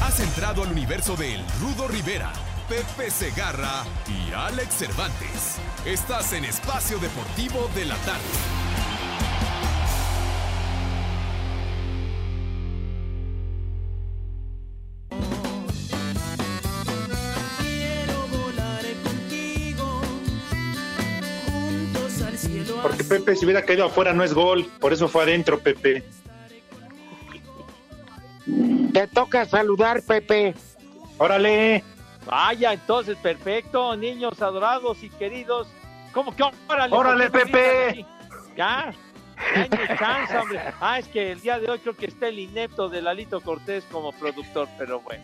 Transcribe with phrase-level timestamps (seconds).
[0.00, 2.32] Has entrado al universo de El Rudo Rivera,
[2.68, 5.56] Pepe Segarra y Alex Cervantes.
[5.84, 8.22] Estás en Espacio Deportivo de la Tarde.
[22.82, 24.66] Porque Pepe, si hubiera caído afuera, no es gol.
[24.80, 26.04] Por eso fue adentro, Pepe.
[28.98, 30.56] Te toca saludar, Pepe.
[31.18, 31.84] Órale.
[32.26, 35.68] Vaya, entonces, perfecto, niños adorados y queridos.
[36.12, 36.96] ¿Cómo que órale?
[36.96, 38.06] Órale, ¿por qué me Pepe.
[38.56, 38.92] Ya.
[39.96, 40.60] Chance, hombre.
[40.80, 43.84] Ah, es que el día de hoy creo que está el inepto de Lalito Cortés
[43.92, 45.22] como productor, pero bueno.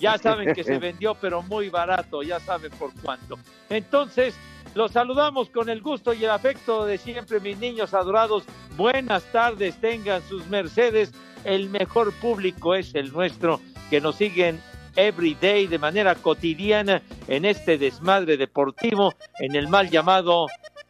[0.00, 3.38] Ya saben que se vendió, pero muy barato, ya saben por cuánto.
[3.70, 4.34] Entonces,
[4.74, 8.42] los saludamos con el gusto y el afecto de siempre, mis niños adorados.
[8.76, 11.12] Buenas tardes, tengan sus mercedes.
[11.44, 14.60] El mejor público es el nuestro, que nos siguen
[14.96, 20.46] every day de manera cotidiana en este desmadre deportivo, en el mal llamado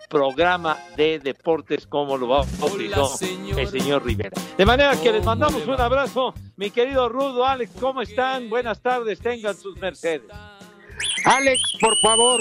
[0.08, 3.18] programa de deportes, como lo bautizó
[3.56, 4.40] el señor Rivera.
[4.56, 8.48] De manera que les mandamos un abrazo, mi querido Rudo, Alex, ¿cómo están?
[8.48, 10.22] Buenas tardes, tengan sus mercedes.
[11.24, 12.40] Alex, por favor.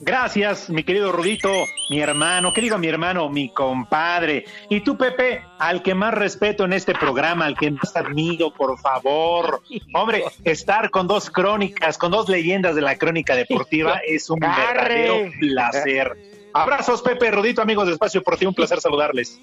[0.00, 1.50] Gracias, mi querido Rudito,
[1.90, 3.28] mi hermano, ¿qué digo mi hermano?
[3.28, 4.44] Mi compadre.
[4.68, 8.78] Y tú, Pepe, al que más respeto en este programa, al que más admiro, por
[8.78, 9.60] favor.
[9.92, 15.30] Hombre, estar con dos crónicas, con dos leyendas de la crónica deportiva es un verdadero
[15.40, 16.16] placer.
[16.52, 19.38] Abrazos, Pepe, Rudito, amigos de Espacio Deportivo, un placer saludarles.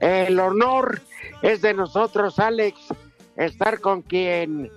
[0.00, 1.00] El honor
[1.42, 2.78] es de nosotros, Alex,
[3.36, 4.70] estar con quien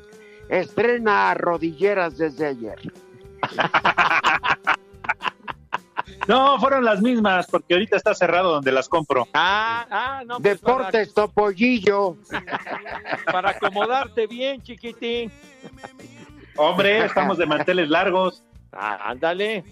[0.50, 2.80] estrena rodilleras desde ayer.
[6.28, 9.28] No, fueron las mismas, porque ahorita está cerrado donde las compro.
[9.34, 12.18] Ah, ah, no, pues Deportes Topollillo.
[13.32, 15.32] para, acomodarte bien, chiquitín.
[16.56, 18.44] Hombre, estamos de manteles largos.
[18.72, 19.64] Ah, ándale.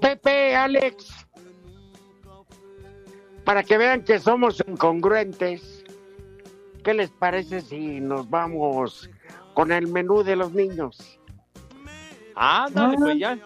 [0.00, 1.26] Pepe, Alex.
[3.44, 5.84] Para que vean que somos incongruentes,
[6.82, 9.10] ¿qué les parece si nos vamos
[9.54, 11.20] con el menú de los niños?
[12.34, 13.38] Ándale, pues ya.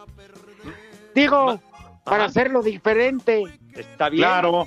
[1.17, 1.59] Digo,
[2.05, 2.25] para Ajá.
[2.27, 3.43] hacerlo diferente.
[3.75, 4.23] Está bien.
[4.23, 4.67] Claro.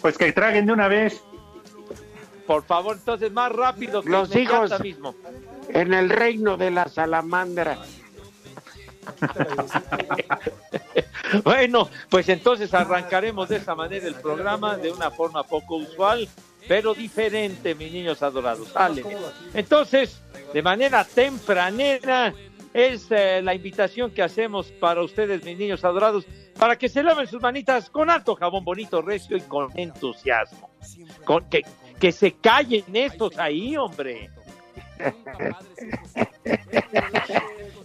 [0.00, 1.20] Pues que traguen de una vez.
[2.46, 4.78] Por favor, entonces más rápido que Los hijos.
[4.80, 5.14] mismo.
[5.70, 7.78] En el reino de la salamandra.
[11.42, 16.28] Bueno, pues entonces arrancaremos de esa manera el programa de una forma poco usual,
[16.68, 18.68] pero diferente, mis niños adorados.
[18.68, 19.02] Sale.
[19.52, 20.20] Entonces,
[20.52, 22.32] de manera tempranera,
[22.74, 26.26] es eh, la invitación que hacemos para ustedes, mis niños adorados,
[26.58, 30.70] para que se laven sus manitas con alto jabón bonito, recio y con entusiasmo.
[31.24, 31.62] Con, que,
[32.00, 34.28] que se callen estos ahí, hombre.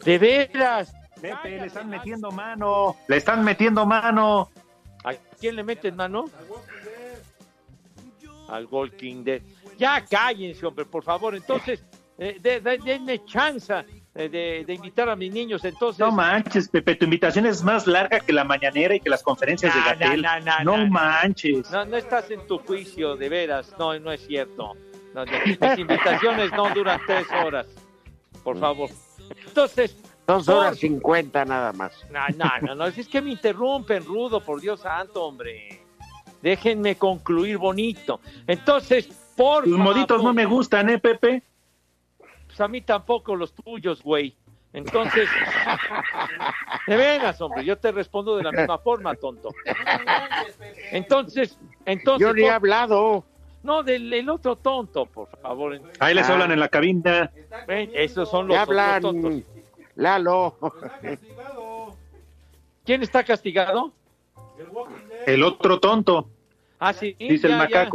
[0.05, 0.93] De veras.
[1.21, 2.95] Pepe, le están metiendo mano.
[3.07, 4.49] Le están metiendo mano.
[5.03, 6.25] ¿A quién le meten mano?
[8.47, 9.41] Al Walking Dead.
[9.77, 11.35] Ya cállense, hombre, por favor.
[11.35, 11.83] Entonces,
[12.17, 13.73] eh, de- de- denme chance
[14.13, 15.63] de, de invitar a mis niños.
[15.63, 19.23] Entonces, No manches, Pepe, tu invitación es más larga que la mañanera y que las
[19.23, 20.25] conferencias de Gatel.
[20.63, 21.69] no, manches.
[21.71, 23.73] no, no estás en tu juicio, de veras.
[23.77, 24.75] No, no es cierto.
[25.13, 27.65] No, no, Mis invitaciones no duran tres horas.
[28.43, 28.89] Por favor.
[29.47, 29.95] Entonces,
[30.27, 31.91] Dos horas cincuenta nada más.
[32.11, 35.81] No, no, no, no, es que me interrumpen, Rudo, por Dios santo, hombre.
[36.41, 38.19] Déjenme concluir bonito.
[38.45, 41.41] Entonces, por Tus moditos favor, no me gustan, ¿eh, Pepe?
[42.59, 44.35] Pues a mí tampoco los tuyos, güey.
[44.73, 45.29] Entonces,
[46.87, 49.51] de veras, hombre, yo te respondo de la misma forma, tonto.
[50.91, 53.23] Entonces, entonces, Yo ni he hablado.
[53.63, 55.79] no, del el otro tonto, por favor.
[56.01, 56.33] Ahí les Ah.
[56.33, 57.31] hablan en la cabina.
[57.65, 59.01] Ven, esos son los Ya hablan.
[59.03, 59.35] tontos.
[59.95, 60.57] Lalo.
[62.83, 63.93] ¿Quién está castigado?
[65.25, 66.27] El otro tonto,
[66.77, 67.15] Ah, sí.
[67.17, 67.89] dice el ya.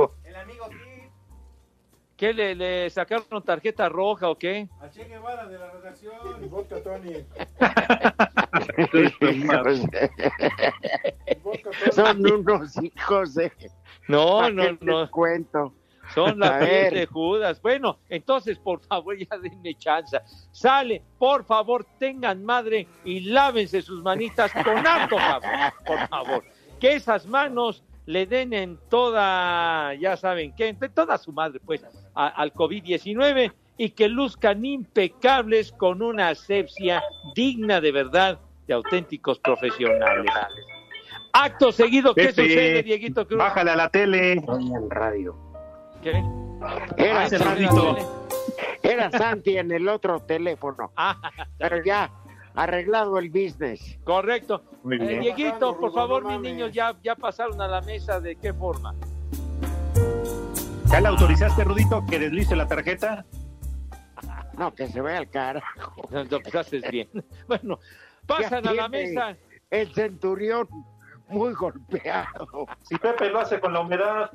[2.17, 4.69] ¿Qué le, le sacaron tarjeta roja o qué?
[11.93, 13.53] Son unos hijos de...
[14.09, 15.11] No, ¿Pa' no, no.
[15.11, 15.73] cuento.
[16.15, 16.93] Son A las ver.
[16.93, 17.63] 10 de Judas.
[17.63, 20.19] Bueno, entonces, por favor, ya denme chance.
[20.53, 26.45] Sale, por favor, tengan madre y lávense sus manitas con harto jabón, por favor.
[26.79, 31.83] Que esas manos le den en toda, ya saben qué, en toda su madre, pues,
[32.15, 37.03] a- al COVID-19 y que luzcan impecables con una asepsia
[37.35, 40.31] digna de verdad de auténticos profesionales.
[41.33, 43.39] Acto seguido, ¿qué Pepe, sucede, Dieguito Cruz?
[43.39, 44.33] Bájale a la tele.
[44.35, 45.37] en radio.
[46.03, 46.23] ¿Qué?
[46.97, 47.65] Era, Ah, Santi,
[48.83, 51.19] era Santi en el otro teléfono, Ah,
[51.59, 52.11] pero ya
[52.55, 53.99] arreglado el business.
[54.05, 54.63] correcto.
[54.85, 55.21] Muy Eh, bien.
[55.23, 58.21] Dieguito, por favor, mis niños ya, ya pasaron a la mesa.
[58.21, 58.95] ¿De qué forma?
[60.95, 63.25] ¿Ya le autorizaste, Rudito, que deslice la tarjeta?
[64.57, 66.09] No, que se vea el carajo.
[66.09, 67.09] No, pues haces bien.
[67.49, 67.81] Bueno,
[68.29, 69.37] pasan a la mesa.
[69.71, 70.69] El centurión
[71.27, 72.47] muy golpeado.
[72.83, 74.31] Si Pepe lo hace con la humedad.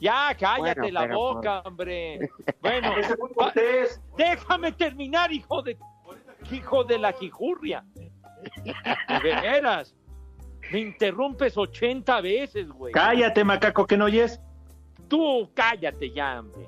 [0.00, 2.18] Ya, cállate Bueno, la boca, hombre.
[2.62, 2.94] Bueno,
[3.36, 4.00] Cortés.
[4.16, 5.76] déjame terminar, hijo de
[6.50, 7.84] hijo de la quijurria.
[8.64, 9.94] De veras.
[10.72, 12.94] Me interrumpes 80 veces, güey.
[12.94, 14.40] Cállate, macaco, que no oyes.
[15.08, 16.66] Tú cállate ya, hombre.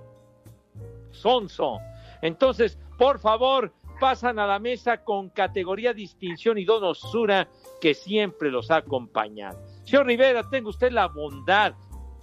[1.10, 1.78] Sonso.
[2.22, 7.48] Entonces, por favor, pasan a la mesa con categoría, distinción y donosura
[7.81, 9.58] que siempre los ha acompañado.
[9.84, 11.75] Señor Rivera, tenga usted la bondad,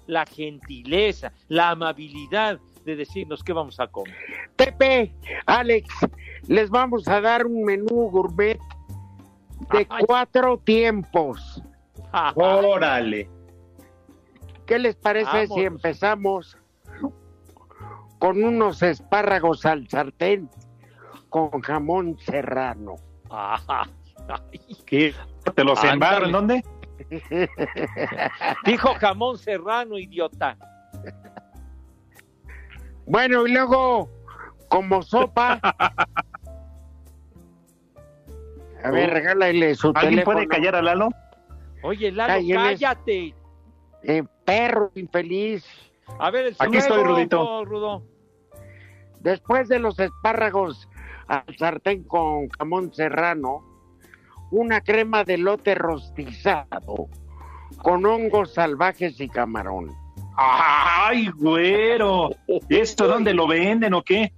[0.08, 4.16] la gentileza, la amabilidad de decirnos qué vamos a comer.
[4.56, 5.14] Pepe,
[5.46, 5.88] Alex,
[6.48, 8.60] les vamos a dar un menú gourmet
[9.72, 11.62] de cuatro tiempos.
[12.36, 13.37] Órale.
[14.68, 15.54] ¿Qué les parece Vámonos.
[15.56, 16.58] si empezamos
[18.20, 20.50] con unos espárragos al sartén
[21.30, 22.96] con jamón serrano?
[23.30, 23.84] Ajá.
[24.28, 25.14] Ay, ¿Qué?
[25.56, 25.94] ¿Te los Ándale.
[25.94, 26.64] embarro en dónde?
[28.66, 30.58] Dijo jamón serrano, idiota.
[33.06, 34.10] Bueno, y luego,
[34.68, 35.60] como sopa.
[38.84, 40.36] A ver, regálale su ¿Alguien teléfono.
[40.36, 41.10] puede callar a Lalo?
[41.84, 43.34] Oye, Lalo, cállate.
[44.08, 45.66] Eh, perro infeliz.
[46.18, 47.66] A ver, el Aquí estoy, Rudito.
[47.66, 48.04] Rudo.
[49.20, 50.88] Después de los espárragos
[51.28, 53.66] al sartén con jamón serrano,
[54.50, 57.10] una crema de lote rostizado
[57.82, 59.92] con hongos salvajes y camarón.
[60.38, 62.30] ¡Ay, güero!
[62.48, 64.32] ¿Y esto dónde lo venden o qué?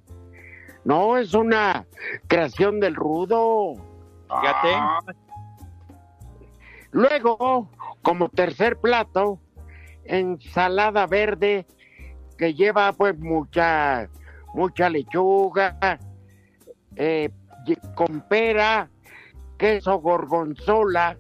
[0.84, 1.86] No, es una
[2.28, 3.76] creación del rudo.
[4.28, 4.70] Fíjate.
[4.74, 5.00] Ah,
[6.92, 7.70] Luego,
[8.02, 9.40] como tercer plato,
[10.10, 11.66] ensalada verde
[12.38, 14.10] que lleva pues mucha
[14.54, 16.00] mucha lechuga,
[16.96, 17.30] eh,
[17.96, 18.90] con pera,
[19.58, 21.18] queso gorgonzola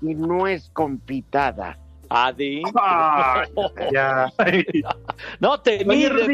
[0.00, 1.78] y nuez confitada.
[2.08, 2.62] Adi.
[2.76, 3.44] ah,
[3.92, 4.32] ya.
[5.40, 6.28] No te mires.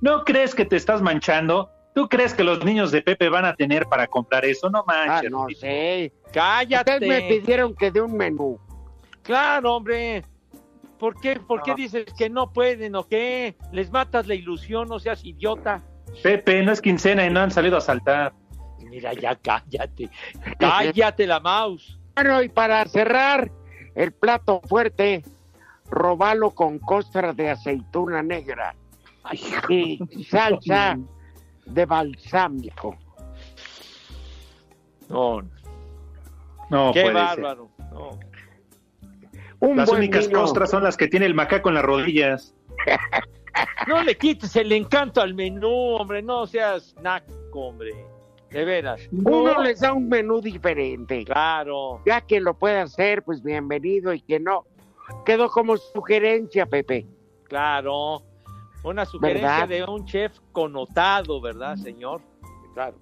[0.00, 1.70] ¿No crees que te estás manchando?
[1.94, 4.68] ¿Tú crees que los niños de Pepe van a tener para comprar eso?
[4.70, 5.30] No Ah, manches.
[5.30, 5.60] no Rudito.
[5.60, 6.12] sé.
[6.32, 6.94] Cállate.
[6.94, 8.58] Ustedes me pidieron que dé un menú.
[9.22, 10.24] Claro, hombre.
[11.02, 11.76] ¿Por qué, por qué No.
[11.78, 13.56] dices que no pueden o qué?
[13.72, 15.82] Les matas la ilusión, no seas idiota.
[16.22, 18.32] Pepe, no es quincena y no han salido a saltar.
[18.88, 20.08] Mira, ya cállate.
[20.60, 21.98] Cállate la mouse.
[22.14, 23.50] Bueno, y para cerrar
[23.96, 25.24] el plato fuerte,
[25.90, 28.76] robalo con costra de aceituna negra
[29.68, 29.98] y
[30.30, 30.96] salsa
[31.66, 32.96] de balsámico.
[35.08, 35.42] No,
[36.70, 37.12] No, qué puede ser.
[37.14, 37.68] bárbaro.
[37.90, 38.20] No.
[39.62, 40.40] Un Las únicas vino.
[40.40, 42.54] costras son las que tiene el macaco en las rodillas.
[43.86, 46.22] No le quites el encanto al menú, hombre.
[46.22, 47.90] No seas naco, hombre.
[48.50, 49.08] De veras.
[49.12, 51.24] Uno les da un menú diferente.
[51.24, 52.00] Claro.
[52.06, 54.64] Ya que lo puede hacer, pues bienvenido y que no.
[55.26, 57.06] Quedó como sugerencia, Pepe.
[57.44, 58.22] Claro.
[58.84, 59.68] Una sugerencia ¿Verdad?
[59.68, 62.22] de un chef connotado, ¿verdad, señor?
[62.72, 62.96] Claro.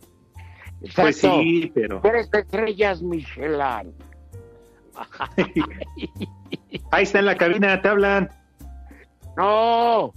[0.96, 2.00] Pues sí, pero.
[2.00, 3.94] Tres estrellas Michelin.
[6.90, 8.30] Ahí está en la cabina, te hablan.
[9.36, 10.12] No,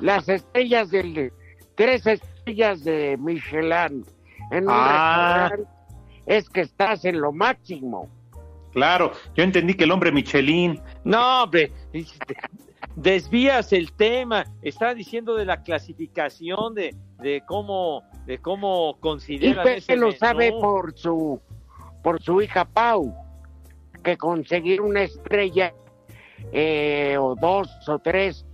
[0.00, 1.32] las estrellas del
[1.74, 4.04] tres estrellas de Michelin
[4.50, 5.50] en un Ah.
[6.26, 8.08] es que estás en lo máximo.
[8.72, 10.80] Claro, yo entendí que el hombre Michelin.
[11.04, 11.70] No, hombre.
[12.96, 14.44] Desvías el tema.
[14.62, 20.06] Está diciendo de la clasificación de, de cómo de cómo Y consideran ese Pepe lo
[20.08, 20.18] menú.
[20.18, 21.40] sabe por su
[22.02, 23.14] por su hija Pau,
[24.02, 25.72] que conseguir una estrella
[26.52, 28.44] eh, o dos o tres,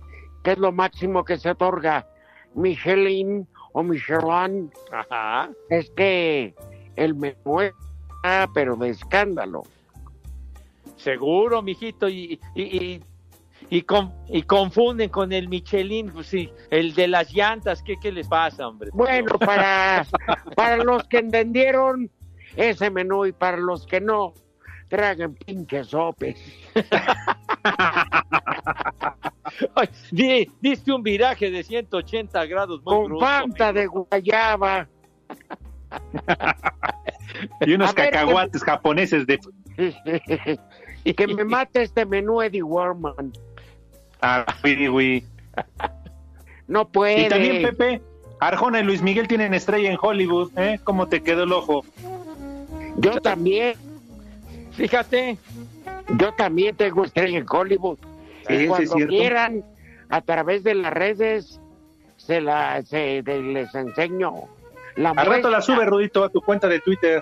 [0.43, 2.07] que es lo máximo que se otorga
[2.55, 5.49] Michelin o Michelin, Ajá.
[5.69, 6.53] es que
[6.95, 7.73] el menú es
[8.23, 9.63] ah, pero de escándalo.
[10.97, 12.09] Seguro, mijito.
[12.09, 13.03] Y, y, y,
[13.71, 18.11] Y, con, y confunden con el Michelin, pues sí, el de las llantas, ¿qué, qué
[18.11, 18.89] les pasa, hombre?
[18.93, 20.05] Bueno, para,
[20.55, 22.09] para los que entendieron
[22.55, 24.33] ese menú y para los que no,
[24.89, 26.37] traguen pinches sopes.
[29.75, 34.87] Ay, di- diste un viraje de 180 grados muy Con brusco, fanta de guayaba.
[37.61, 39.39] Y unos A ver, cacahuates japoneses de
[41.15, 43.31] que me mate este menú Eddie Warman.
[44.21, 45.23] Ah, güey.
[46.67, 47.21] No puede.
[47.27, 48.01] Y también, Pepe,
[48.39, 50.79] Arjona y Luis Miguel tienen estrella en Hollywood, ¿eh?
[50.83, 51.85] ¿Cómo te quedó el ojo?
[52.97, 53.75] Yo también,
[54.79, 55.37] Fíjate,
[56.17, 57.97] yo también tengo estrella en Hollywood.
[58.47, 59.63] Sí, Y sí, cuando es quieran,
[60.09, 61.59] a través de las redes,
[62.17, 64.33] se la, se- de- les enseño
[64.95, 67.21] la Al rato la sube, Rudito, a tu cuenta de Twitter.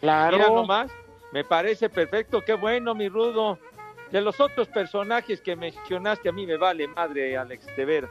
[0.00, 0.36] Claro.
[0.38, 0.90] mira nomás,
[1.32, 3.58] me parece perfecto, qué bueno, mi rudo.
[4.10, 8.08] De los otros personajes que mencionaste, a mí me vale madre, Alex, de ver.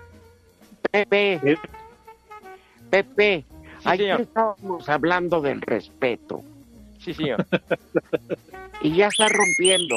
[0.91, 1.57] Pepe, ¿eh?
[2.89, 3.45] Pepe,
[3.95, 6.41] Sí, estábamos hablando del respeto
[7.07, 7.45] Sí, señor.
[8.81, 9.95] y ya está rompiendo.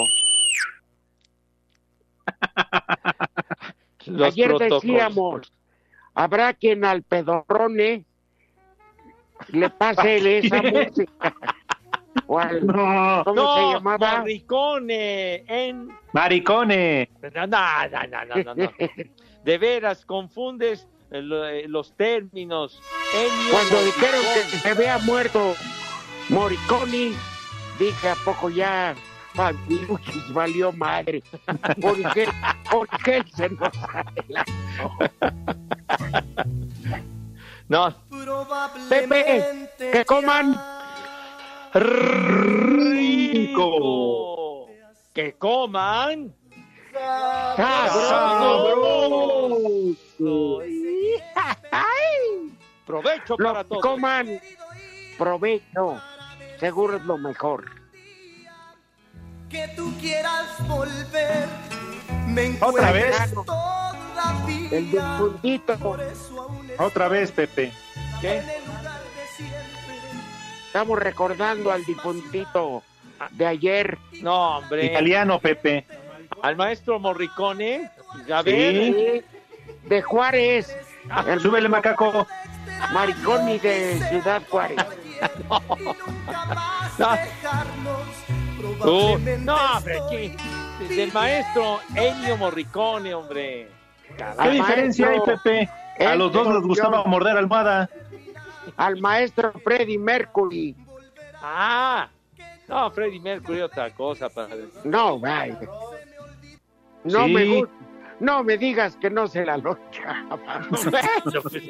[4.07, 4.83] Los ayer protocolos.
[4.83, 5.53] decíamos,
[6.15, 8.05] habrá quien al pedorrone
[9.49, 11.35] le pase esa música.
[12.29, 14.19] O al- No, ¿Cómo se llamaba?
[14.19, 15.89] Morricone, en...
[16.13, 17.11] maricone.
[17.35, 18.73] No, no, no, no, no, no, no.
[19.45, 22.81] De veras, confundes eh, eh, los términos.
[23.15, 25.55] Ennio Cuando dijeron que se había muerto
[26.31, 27.15] Moriconi,
[27.79, 28.95] dije, ¿a poco ya
[29.35, 31.23] Fabiruchis valió madre?
[31.81, 32.29] ¿Por qué,
[32.71, 34.51] por qué se nos adelantó?
[37.69, 37.95] No,
[38.89, 40.61] Pepe, que coman.
[41.75, 43.61] rico.
[45.13, 46.33] Que coman.
[47.57, 48.81] Sabroso.
[52.87, 53.83] Provecho para todos.
[53.83, 54.41] coman.
[55.17, 56.01] Provecho.
[56.61, 57.65] Seguro es lo mejor.
[59.49, 61.49] que tú quieras volver.
[62.29, 63.17] Me Otra vez.
[63.35, 64.69] todavía.
[64.71, 64.95] El
[65.43, 65.63] estoy
[66.79, 67.73] Otra vez, Pepe.
[70.67, 72.83] Estamos recordando al difuntito
[73.33, 73.99] de ayer.
[74.23, 74.85] No, hombre.
[74.87, 75.87] Italiano, Pepe.
[76.43, 77.91] Al maestro Morricone.
[78.45, 78.45] Sí.
[78.45, 79.23] Sí,
[79.89, 80.77] De Juárez.
[81.27, 82.27] El Súbele, macaco.
[82.93, 84.79] Mariconi de Ciudad Juárez.
[85.21, 87.11] Nunca más No.
[87.13, 88.01] dejarnos.
[88.61, 88.79] Tú.
[88.79, 90.37] Probablemente No, hombre, ¿qué?
[90.97, 93.69] Del maestro Ennio Morricone, hombre.
[94.17, 95.69] ¿Qué Al diferencia hay, Pepe?
[96.05, 97.89] A los dos les gustaba morder almohada.
[98.77, 100.75] Al maestro Freddy Mercury.
[101.43, 102.09] Ah.
[102.69, 104.69] No, Freddie Mercury, otra cosa, padre.
[104.85, 105.59] No, vaya.
[107.05, 107.33] No Sí.
[107.33, 107.75] me gusta.
[108.21, 110.37] No me digas que no se la lonchaba.
[110.37, 111.65] Bueno, pues,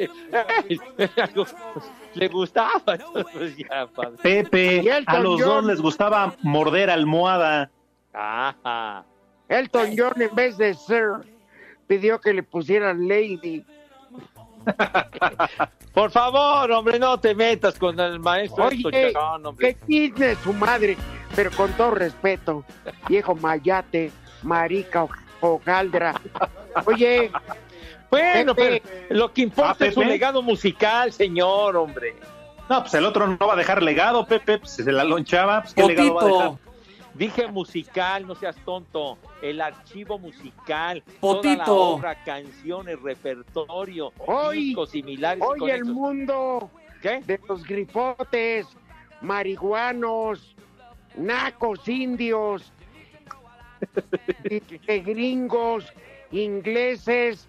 [2.14, 2.82] Le gustaba.
[3.32, 3.86] Pues ya.
[4.22, 5.48] Pepe, a los John.
[5.48, 7.70] dos les gustaba morder almohada.
[8.12, 9.04] Ajá.
[9.48, 11.12] Elton John en vez de Sir
[11.86, 13.64] pidió que le pusieran Lady.
[15.94, 19.74] Por favor, hombre, no te metas con el maestro Oye, Elton John, hombre.
[19.74, 20.96] que chisme su madre,
[21.34, 22.64] pero con todo respeto,
[23.08, 26.14] viejo mayate, marica, o- hojaldra.
[26.86, 27.30] Oye,
[28.10, 28.82] Bueno, Pepe.
[29.08, 32.14] pero lo que importa es su legado musical, señor, hombre.
[32.68, 34.58] No, pues el otro no va a dejar legado, Pepe.
[34.58, 36.52] Pues, si se la lonchaba, pues qué legado va a dejar.
[37.14, 39.18] Dije musical, no seas tonto.
[39.42, 41.76] El archivo musical, toda la Potito.
[41.76, 45.42] obra, canciones, repertorio, Hoy- discos similares.
[45.58, 46.70] y hoy el mundo
[47.02, 47.20] ¿Qué?
[47.26, 48.66] de los grifotes,
[49.20, 50.54] marihuanos,
[51.16, 52.72] nacos indios,
[54.86, 55.92] que gringos,
[56.32, 57.46] ingleses,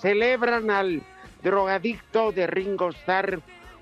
[0.00, 1.02] celebran al
[1.42, 3.40] drogadicto de Ringo Starr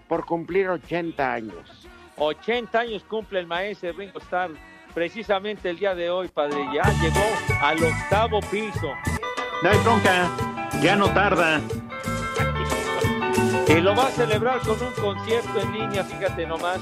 [0.08, 1.88] por cumplir 80 años.
[2.16, 4.50] 80 años cumple el maestro Ringo Starr.
[4.94, 7.26] Precisamente el día de hoy, padre, ya llegó
[7.60, 8.92] al octavo piso.
[9.62, 10.30] No hay bronca,
[10.82, 11.60] ya no tarda.
[13.68, 16.78] Y lo va a celebrar con un concierto en línea, fíjate nomás.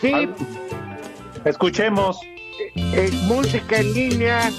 [0.00, 0.34] Sí, Al-
[1.44, 2.18] Escuchemos.
[2.74, 4.50] Es música en línea,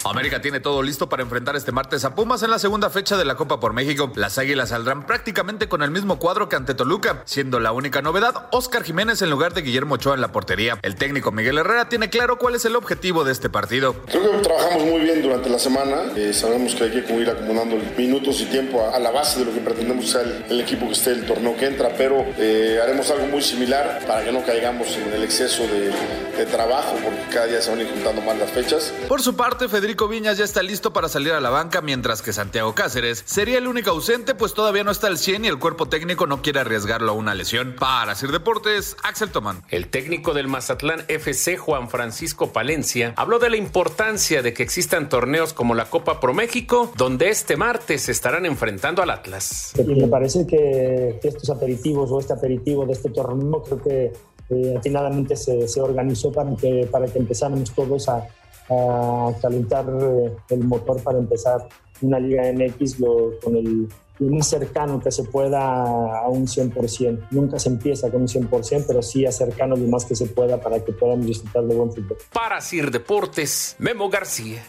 [0.04, 3.24] América tiene todo listo para enfrentar este martes a Pumas en la segunda fecha de
[3.24, 4.12] la Copa por México.
[4.14, 8.48] Las Águilas saldrán prácticamente con el mismo cuadro que ante Toluca, siendo la única novedad
[8.52, 10.78] Oscar Jiménez en lugar de Guillermo Ochoa en la portería.
[10.82, 13.94] El técnico Miguel Herrera tiene claro cuál es el objetivo de este partido.
[14.06, 16.04] Creo que trabajamos muy bien durante la semana.
[16.16, 19.46] Eh, sabemos que hay que ir acumulando minutos y tiempo a, a, la base de
[19.46, 22.78] lo que pretendemos ser el, el, equipo que esté el torneo que entra, pero eh,
[22.82, 25.90] haremos algo muy similar para que no caigamos en el exceso de,
[26.36, 28.92] de trabajo, porque cada día se van a ir juntando más las fechas.
[29.08, 32.32] Por su parte, Federico Viñas ya está listo para salir a la banca, mientras que
[32.32, 35.88] Santiago Cáceres sería el único ausente, pues todavía no está al 100 y el cuerpo
[35.88, 37.74] técnico no quiere arriesgarlo a una lesión.
[37.78, 39.62] Para Sir Deportes, Axel Tomán.
[39.70, 45.08] El técnico del Mazatlán FC, Juan Francisco Palencia, habló de la importancia de que existan
[45.08, 49.72] torneos como la Copa Pro México, donde este martes se estarán enfrentando al Atlas.
[49.78, 54.12] Y me parece que estos aperitivos o este aperitivo de este torneo creo que
[54.50, 58.26] eh, atinadamente se, se organizó para que, para que empezáramos todos a,
[58.70, 61.68] a calentar eh, el motor para empezar
[62.00, 63.88] una Liga MX lo, con el
[64.20, 67.28] más cercano que se pueda a un 100%.
[67.30, 70.84] Nunca se empieza con un 100%, pero sí acercano lo más que se pueda para
[70.84, 72.18] que podamos disfrutar de buen fútbol.
[72.32, 74.62] Para Sir Deportes, Memo García.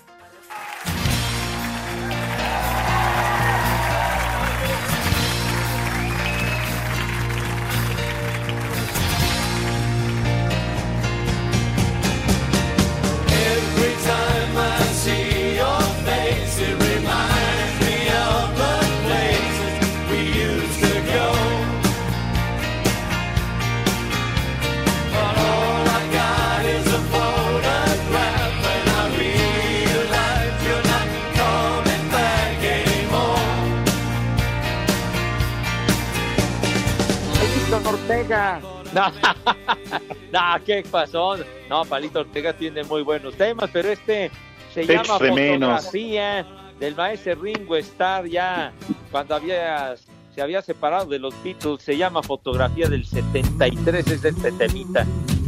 [40.58, 41.36] No, ¿qué pasó?
[41.70, 44.32] No, Palito Ortega tiene muy buenos temas, pero este
[44.74, 45.70] se Textos llama de menos.
[45.86, 46.46] Fotografía
[46.80, 48.72] del maestro Ringo Starr ya
[49.12, 49.96] cuando había
[50.34, 55.06] se había separado de los Beatles, se llama Fotografía del 73, es de este temita.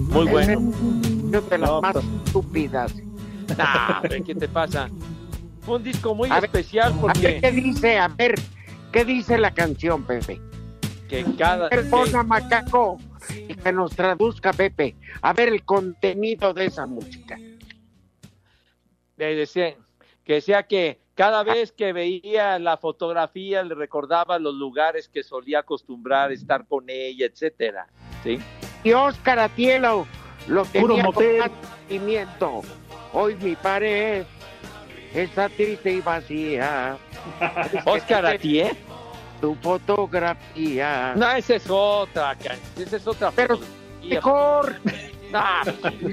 [0.09, 0.59] Muy bueno.
[0.59, 2.93] Una de las No, más pues- estúpidas.
[3.57, 4.89] Nah, ¿qué te pasa?
[5.61, 7.99] Fue un disco muy A ver, especial A ver, porque ¿qué dice?
[7.99, 8.35] A ver,
[8.91, 10.41] ¿qué dice la canción, Pepe?
[11.07, 12.97] que cada Perdona, macaco,
[13.29, 14.95] y que nos traduzca, Pepe.
[15.21, 17.37] A ver el contenido de esa música.
[19.17, 19.75] que decía,
[20.23, 25.59] que decía que cada vez que veía la fotografía le recordaba los lugares que solía
[25.59, 27.87] acostumbrar estar con ella, etcétera.
[28.23, 28.39] ¿Sí?
[28.83, 30.07] Y Oscar Atielo
[30.47, 31.37] lo Puro tenía motel.
[31.41, 31.51] con
[31.87, 32.61] sentimiento.
[33.13, 34.23] Hoy mi pared
[35.13, 36.97] está triste y vacía.
[37.85, 38.71] Oscar Atié.
[39.41, 41.13] Tu fotografía.
[41.15, 42.37] No, esa es otra,
[42.77, 43.31] esa es otra.
[43.31, 44.15] Pero fotografía.
[44.15, 44.75] mejor.
[45.33, 45.63] Ah,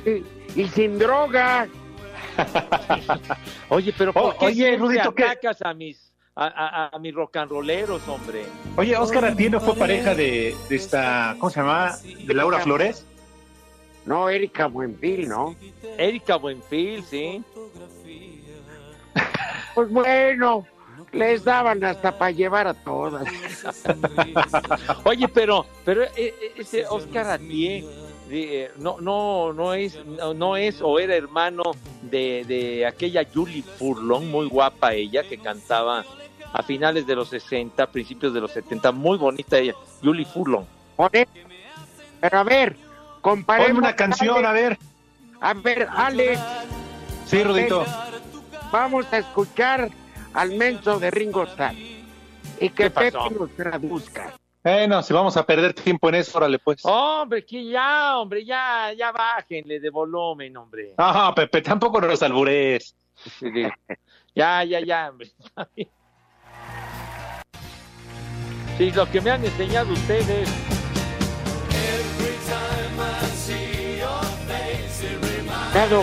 [0.07, 0.25] y,
[0.63, 1.67] y sin droga.
[3.69, 8.07] Oye, pero ¿por O- qué atacas a mis a, a- a mis rock and rolleros,
[8.07, 8.45] hombre?
[8.77, 11.97] Oye, Oscar Atieno fue pareja de, de esta, ¿cómo se llama?
[12.25, 13.05] De Laura Flores.
[14.07, 15.57] No, Erika Buenfil, ¿no?
[15.99, 17.43] Erika Buenfil, sí.
[19.75, 20.65] Pues bueno,
[21.13, 23.25] les daban hasta para llevar a todas.
[25.05, 27.85] Oye, pero, pero eh, eh, ese Oscar Atié
[28.31, 31.63] eh, no, no, no es, no, no es o era hermano
[32.03, 36.05] de, de aquella Julie Furlong, muy guapa ella, que cantaba
[36.53, 40.65] a finales de los 60, principios de los 70, muy bonita ella, Julie Furlong.
[41.13, 41.31] Eso.
[42.21, 42.77] Pero a ver,
[43.21, 43.69] comparemos.
[43.69, 44.79] Ponme una canción, a ver.
[45.41, 46.39] A ver, Ale,
[47.27, 47.85] Sí, Rudito.
[48.73, 49.91] vamos a escuchar
[50.35, 51.75] al menso de Ringo Starr.
[51.75, 54.35] Y que ¿Qué Pepe nos traduzca.
[54.63, 56.85] Bueno, si vamos a perder tiempo en eso, órale pues.
[56.85, 60.95] Hombre, que ya, hombre, ya, ya bájenle de volumen, hombre.
[60.99, 62.95] No, Pepe, tampoco nos albures.
[63.15, 63.67] Sí, sí.
[64.35, 65.31] Ya, ya, ya, hombre.
[68.79, 70.49] Sí, lo que me han enseñado ustedes.
[75.73, 75.99] Cada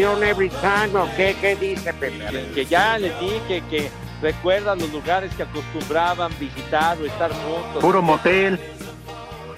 [0.00, 1.36] ocasión, every time, ¿o qué?
[1.40, 2.26] ¿Qué dice Pepe?
[2.26, 2.46] A ver.
[2.52, 3.90] que ya les dije que
[4.22, 7.80] recuerdan los lugares que acostumbraban visitar o estar juntos.
[7.80, 8.58] Puro motel.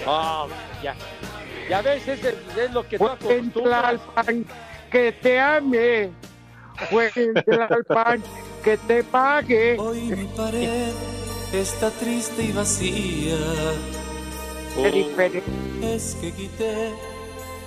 [0.06, 0.48] Oh,
[0.82, 0.94] ya.
[1.68, 4.00] Ya ves, ese es lo que tú Fue en acostumbras.
[4.14, 4.46] Tlalpan
[4.90, 6.10] que te ame.
[6.90, 8.22] Fue en Tlalpan
[8.64, 9.76] que te pague.
[9.78, 10.92] Hoy mi pared
[11.52, 13.36] está triste y vacía.
[14.74, 16.92] Qué diferente Es que quité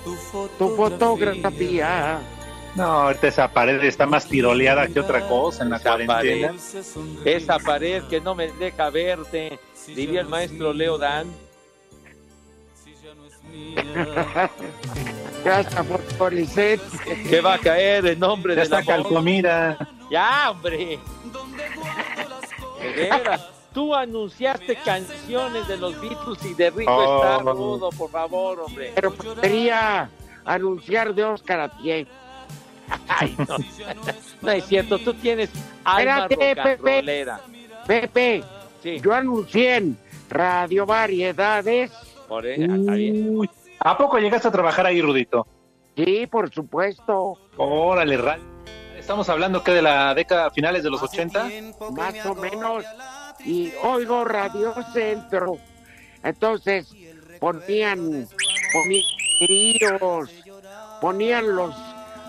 [0.04, 0.16] tu
[0.58, 2.20] tu fotografía.
[2.76, 6.48] No, ahorita esa pared está más tiroleada que otra cosa en la Esa cuarentena.
[6.48, 11.26] pared, esa pared que no me deja verte, diría el maestro Leo Dan.
[17.28, 19.78] Que va a caer en nombre Ya de está la calcomida.
[20.10, 20.98] Ya, hombre.
[22.80, 23.46] De veras.
[23.72, 27.16] Tú anunciaste canciones de los Beatles y de Rico Oh.
[27.22, 28.92] está rudo, por favor, hombre.
[28.94, 30.10] Pero quería
[30.44, 32.06] anunciar de Oscar a pie.
[33.08, 33.56] Ay, no.
[34.42, 35.50] No es cierto, tú tienes
[35.84, 37.26] alma Espérate, Pepe.
[37.86, 38.44] Pepe,
[38.82, 39.00] Sí.
[39.00, 41.90] yo anuncié en Radio Variedades.
[42.28, 43.36] Por ah, está bien.
[43.36, 45.46] Uy, ¿A poco llegaste a trabajar ahí, Rudito?
[45.96, 47.38] Sí, por supuesto.
[47.56, 48.38] Órale, ra-
[48.98, 51.48] Estamos hablando que de la década finales de los 80.
[51.92, 52.84] Más o menos.
[53.44, 55.58] Y oigo Radio Centro.
[56.24, 56.92] Entonces
[57.38, 58.26] ponían,
[58.72, 59.04] ponían
[59.38, 60.30] tríos,
[61.00, 61.74] ponían los,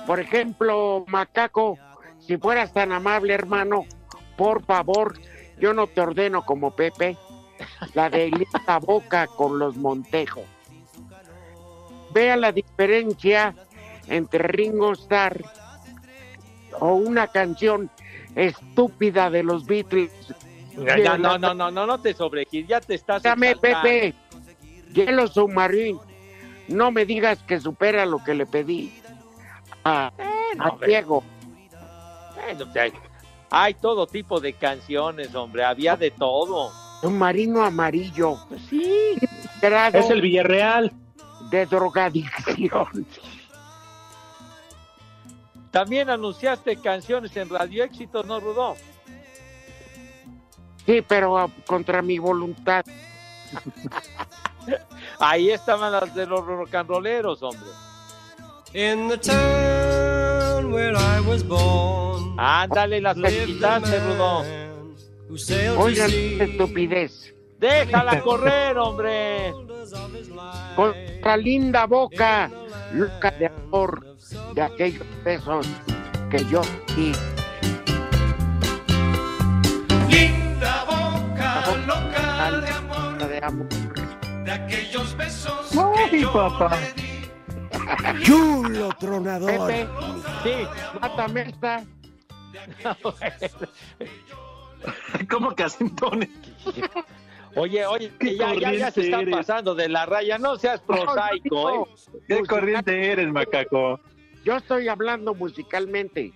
[0.08, 1.78] por ejemplo, Macaco,
[2.20, 3.86] si fueras tan amable, hermano,
[4.38, 5.20] por favor,
[5.60, 7.18] yo no te ordeno como Pepe,
[7.94, 8.32] la de
[8.66, 10.46] la boca con los Montejo.
[12.14, 13.54] Vea la diferencia
[14.08, 15.44] entre Ringo Starr
[16.80, 17.90] o una canción
[18.34, 20.12] estúpida de los Beatles.
[20.78, 23.58] Ya, ya, no, no, no, no, no te sobregires, ya te estás Dame.
[23.58, 24.14] Pepe.
[24.94, 26.00] Hielo Submarine.
[26.70, 28.97] No me digas que supera lo que le pedí
[29.88, 30.14] a,
[30.60, 30.86] a.
[30.86, 31.24] Diego.
[32.36, 32.94] Bueno, hay,
[33.50, 36.72] hay todo tipo de canciones, hombre, había de todo.
[37.02, 38.38] Submarino amarillo.
[38.48, 39.16] Pues sí.
[39.94, 40.92] Es el Villarreal.
[41.50, 43.08] de drogadicción.
[45.72, 48.76] También anunciaste canciones en Radio Éxitos, ¿no, Rudo?
[50.86, 52.86] Sí, pero ah, contra mi voluntad.
[55.20, 57.68] Ahí estaban las de los rolleros, hombre.
[58.74, 63.16] In the town where I was born, Ándale, las
[65.30, 67.34] who sailed to Oigan, estupidez.
[67.60, 69.54] Déjala correr, hombre.
[70.76, 72.52] Contra linda boca,
[72.94, 74.16] loca de amor,
[74.54, 75.68] de aquellos besos
[76.30, 76.62] que yo
[76.96, 77.14] di.
[80.10, 82.52] Linda boca loca
[83.28, 86.78] de amor, de aquellos besos Ay, papá.
[88.24, 89.68] Chulo tronador.
[89.68, 89.88] Pepe,
[90.44, 90.68] Sí.
[91.02, 91.84] mátame esta.
[95.30, 96.30] ¿Cómo que acentones?
[97.56, 99.30] Oye, oye, ya, ya, ya se eres.
[99.36, 102.20] pasando de la raya, no seas prosaico, ¿eh?
[102.28, 104.00] ¿Qué corriente eres, macaco?
[104.46, 106.34] Yo estoy hablando musicalmente.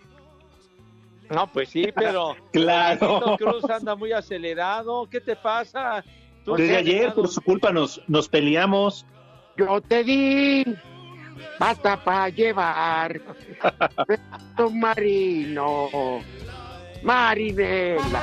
[1.29, 3.37] No, pues sí, pero Claro.
[3.37, 5.07] Cruz anda muy acelerado.
[5.09, 6.03] ¿Qué te pasa?
[6.45, 9.05] Desde ayer, por su culpa, nos, nos peleamos.
[9.57, 10.65] Yo te di
[11.59, 13.21] hasta para llevar
[14.57, 16.21] submarino,
[17.03, 18.21] marinela.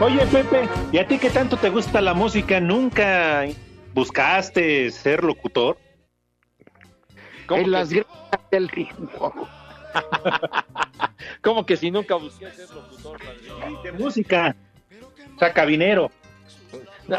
[0.00, 2.60] Oye, Pepe, ¿y a ti qué tanto te gusta la música?
[2.60, 3.46] ¿Nunca
[3.94, 5.78] buscaste ser locutor?
[7.46, 9.48] ¿Cómo en que, las gradas del ritmo.
[11.42, 13.18] cómo que si nunca busqué ser locutor?
[13.18, 13.76] padre?
[13.82, 14.56] De música.
[15.34, 16.10] O sea, cabinero.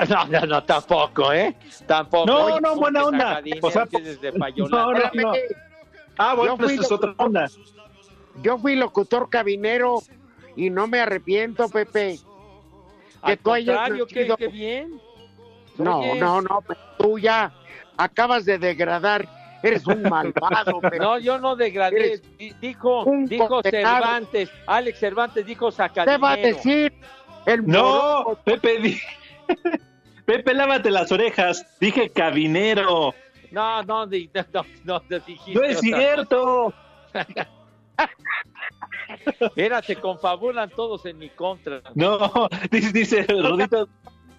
[0.09, 1.55] No, no, no, tampoco, ¿eh?
[1.85, 2.25] Tampoco.
[2.25, 3.41] No, Oye, no, ¿cómo buena que onda.
[4.69, 5.33] No, no, no.
[6.17, 7.27] Ah, bueno, Yo fui eso es otra locutor.
[7.27, 7.47] onda.
[8.41, 9.99] Yo fui locutor cabinero
[10.55, 12.19] y no me arrepiento, Pepe.
[13.25, 15.01] Que Al tú hayas contrario, qué, nacido- qué bien.
[15.77, 16.19] No, Oye.
[16.19, 17.51] no, no, pero tú ya
[17.97, 19.27] acabas de degradar.
[19.63, 22.19] Eres un malvado, pero No, yo no degradé.
[22.59, 23.95] Dijo, dijo condenado.
[23.97, 26.35] Cervantes, Alex Cervantes dijo ¿qué va a sacadinero.
[26.55, 26.93] decir
[27.45, 28.37] el No?
[28.43, 28.99] Pepe, di-
[30.25, 31.65] Pepe, lávate las orejas.
[31.79, 33.13] Dije cabinero.
[33.51, 34.17] No, no, no,
[34.53, 35.53] no, no, no dijiste.
[35.53, 36.73] No es cierto.
[39.55, 41.81] Mira, se confabulan todos en mi contra.
[41.95, 43.89] No, dice, dice Rudito,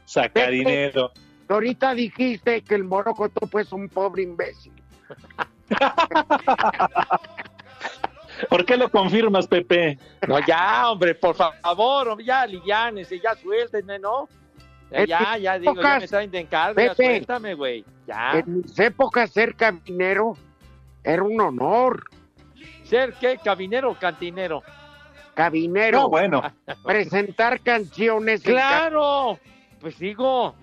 [0.05, 1.13] saca dinero.
[1.49, 4.73] Ahorita dijiste que el moroco topo es un pobre imbécil.
[8.49, 9.99] ¿Por qué lo confirmas, Pepe?
[10.27, 14.29] No, ya, hombre, por favor, ya aliviánense, ya suéltenme, ¿no?
[14.93, 16.95] Ya, En ya, ya, digo, ya épocas, me traen de encargo, ya Pepe.
[17.05, 17.85] suéltame, güey.
[18.07, 18.39] Ya.
[18.39, 20.37] En mis épocas ser cabinero
[21.03, 22.05] era un honor.
[22.85, 23.39] ¿Ser qué?
[23.43, 24.63] ¿Cabinero o cantinero?
[25.35, 26.03] Cabinero.
[26.03, 26.43] No, bueno.
[26.85, 28.43] Presentar canciones.
[28.43, 29.39] ¡Claro!
[29.81, 30.55] Pues digo,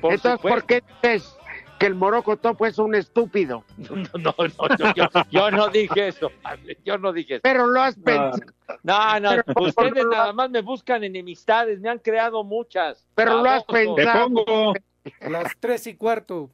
[0.00, 1.36] por Entonces, ¿por qué dices
[1.82, 3.64] que el moroco topo es un estúpido?
[3.78, 7.40] No, no, no, yo, yo- yo no dije eso, padre, yo no dije eso.
[7.42, 8.40] Pero lo has pensado.
[8.82, 13.06] No, no, Pero- ustedes nada más me buscan enemistades, me han creado muchas.
[13.14, 13.96] Pero lo has Babosos.
[13.96, 14.28] Te pensado.
[14.44, 14.74] pongo.
[15.30, 16.50] Las tres y cuarto.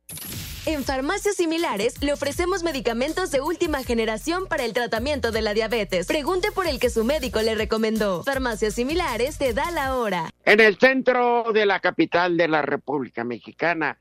[0.66, 6.06] En farmacias similares le ofrecemos medicamentos de última generación para el tratamiento de la diabetes.
[6.06, 8.22] Pregunte por el que su médico le recomendó.
[8.24, 10.28] Farmacias similares te da la hora.
[10.44, 13.98] En el centro de la capital de la República Mexicana,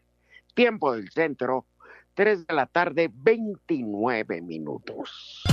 [0.58, 1.68] tiempo del centro,
[2.16, 5.44] 3 de la tarde, 29 minutos.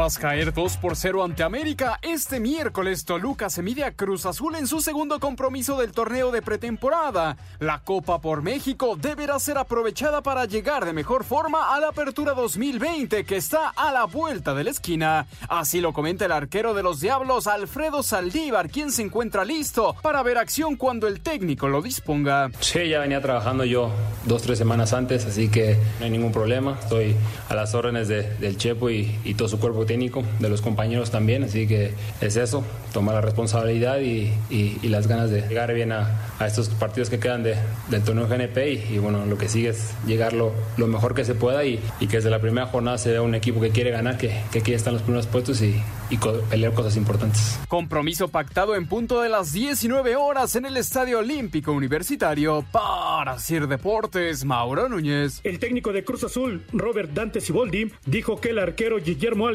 [0.00, 4.56] Tras caer 2 por 0 ante América, este miércoles Toluca se mide a Cruz Azul
[4.56, 7.36] en su segundo compromiso del torneo de pretemporada.
[7.58, 12.32] La Copa por México deberá ser aprovechada para llegar de mejor forma a la Apertura
[12.32, 15.26] 2020 que está a la vuelta de la esquina.
[15.50, 20.22] Así lo comenta el arquero de los Diablos, Alfredo Saldívar, quien se encuentra listo para
[20.22, 22.50] ver acción cuando el técnico lo disponga.
[22.60, 23.90] Sí, ya venía trabajando yo
[24.24, 26.78] dos, tres semanas antes, así que no hay ningún problema.
[26.80, 27.14] Estoy
[27.50, 31.10] a las órdenes de- del Chepo y, y todo su cuerpo técnico, de los compañeros
[31.10, 35.74] también, así que es eso, tomar la responsabilidad y, y- y las ganas de llegar
[35.74, 37.56] bien a, a estos partidos que quedan de,
[37.90, 41.24] del torneo GNP y, y bueno, lo que sigue es llegar lo, lo mejor que
[41.24, 43.90] se pueda y, y que desde la primera jornada se vea un equipo que quiere
[43.90, 45.74] ganar, que, que quiere estar en los primeros puestos y,
[46.08, 47.58] y co- pelear cosas importantes.
[47.66, 53.66] Compromiso pactado en punto de las 19 horas en el Estadio Olímpico Universitario para Sir
[53.66, 55.40] Deportes, Mauro Núñez.
[55.42, 59.48] El técnico de Cruz Azul, Robert Dante Siboldi, dijo que el arquero Guillermo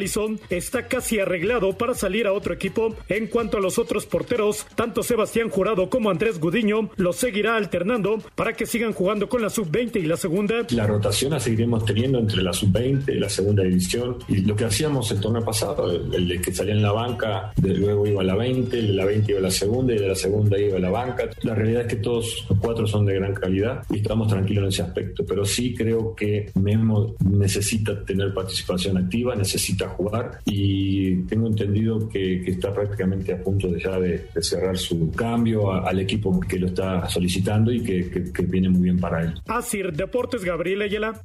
[0.49, 2.95] Está casi arreglado para salir a otro equipo.
[3.09, 8.19] En cuanto a los otros porteros, tanto Sebastián Jurado como Andrés Gudiño los seguirá alternando
[8.35, 10.65] para que sigan jugando con la sub-20 y la segunda.
[10.69, 14.17] La rotación la seguiremos teniendo entre la sub-20 y la segunda división.
[14.27, 17.75] Y lo que hacíamos el torneo pasado, el, el que salía en la banca, de
[17.75, 20.07] luego iba a la 20, el de la 20 iba a la segunda y de
[20.07, 21.29] la segunda iba a la banca.
[21.43, 24.69] La realidad es que todos los cuatro son de gran calidad y estamos tranquilos en
[24.69, 25.25] ese aspecto.
[25.25, 30.04] Pero sí creo que Memo necesita tener participación activa, necesita jugar
[30.45, 35.99] y tengo entendido que, está prácticamente a punto de ya de, cerrar su cambio al
[35.99, 38.05] equipo que lo está solicitando y que-
[38.45, 39.33] viene muy bien para él.
[39.47, 41.21] Asir Deportes Gabriel Ayala.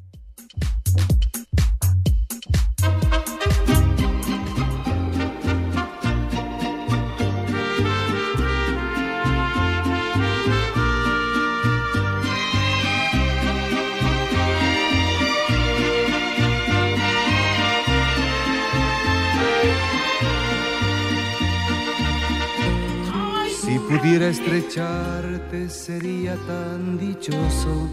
[24.01, 27.89] Pudiera estrecharte sería tan dichoso.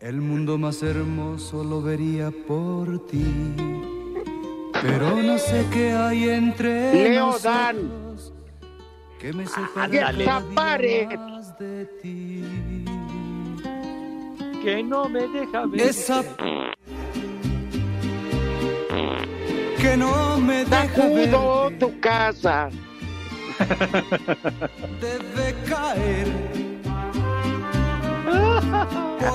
[0.00, 3.24] El mundo más hermoso lo vería por ti.
[4.80, 7.90] Pero no sé qué hay entre Leo nosotros Dan.
[9.18, 9.44] que me
[9.90, 10.12] día
[11.18, 12.44] más de ti.
[14.62, 15.80] Que no me deja ver.
[15.80, 16.22] Esa
[19.80, 22.70] que no me deja ver tu casa.
[25.00, 26.28] Debe caer.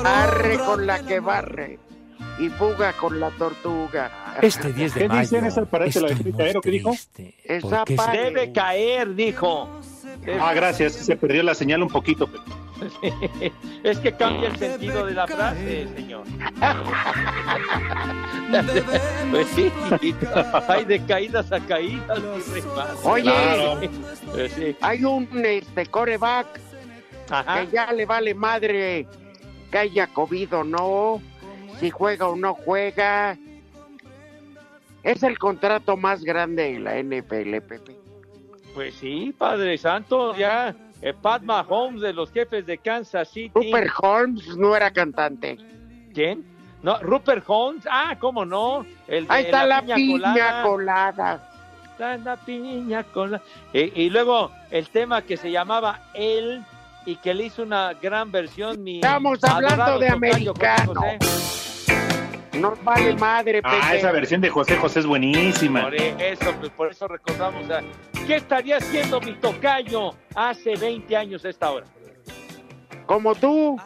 [0.05, 1.79] Arre con la que barre
[2.39, 4.35] y fuga con la tortuga.
[4.41, 5.21] Este 10 de ¿Qué mayo.
[5.21, 6.89] dicen ese aparato de la muy ¿Qué dijo?
[6.91, 9.69] triste, Esa Debe caer, dijo.
[10.41, 10.93] Ah, gracias.
[10.93, 12.27] Se perdió la señal un poquito.
[12.27, 12.43] pero-
[13.83, 16.23] Es que cambia el sentido de la frase, señor.
[19.31, 19.71] Pues sí,
[20.67, 22.19] hay de caídas a caídas.
[23.03, 23.79] Oye, Claro.
[24.31, 24.75] Pues sí.
[24.79, 26.59] hay un este coreback
[27.29, 27.61] Ajá.
[27.61, 29.07] que ya le vale madre
[29.71, 31.21] que haya COVID o no,
[31.79, 33.37] si juega o no juega.
[35.01, 37.97] Es el contrato más grande de la NFL, Pepe.
[38.73, 40.75] Pues sí, Padre Santo, ya.
[41.03, 43.51] Eh, Pat Mahomes de los jefes de Kansas City.
[43.53, 45.57] Rupert Holmes no era cantante.
[46.13, 46.45] ¿Quién?
[46.81, 47.85] No, Rupert Holmes.
[47.91, 48.85] Ah, ¿cómo no?
[49.07, 50.63] El de Ahí está la, piña, colada.
[50.63, 51.49] colada.
[51.91, 53.43] Está la piña colada.
[53.73, 56.63] Y, y luego el tema que se llamaba Él
[57.05, 60.93] y que le hizo una gran versión mi Estamos hablando de José americano.
[60.95, 61.62] José.
[62.53, 63.75] Nos vale madre, Pepe.
[63.81, 65.83] Ah, esa versión de José José es buenísima.
[65.83, 67.81] Por eso, pues, por eso recordamos a...
[68.27, 71.85] ¿Qué estaría haciendo mi tocayo hace 20 años a esta hora?
[73.05, 73.77] Como tú.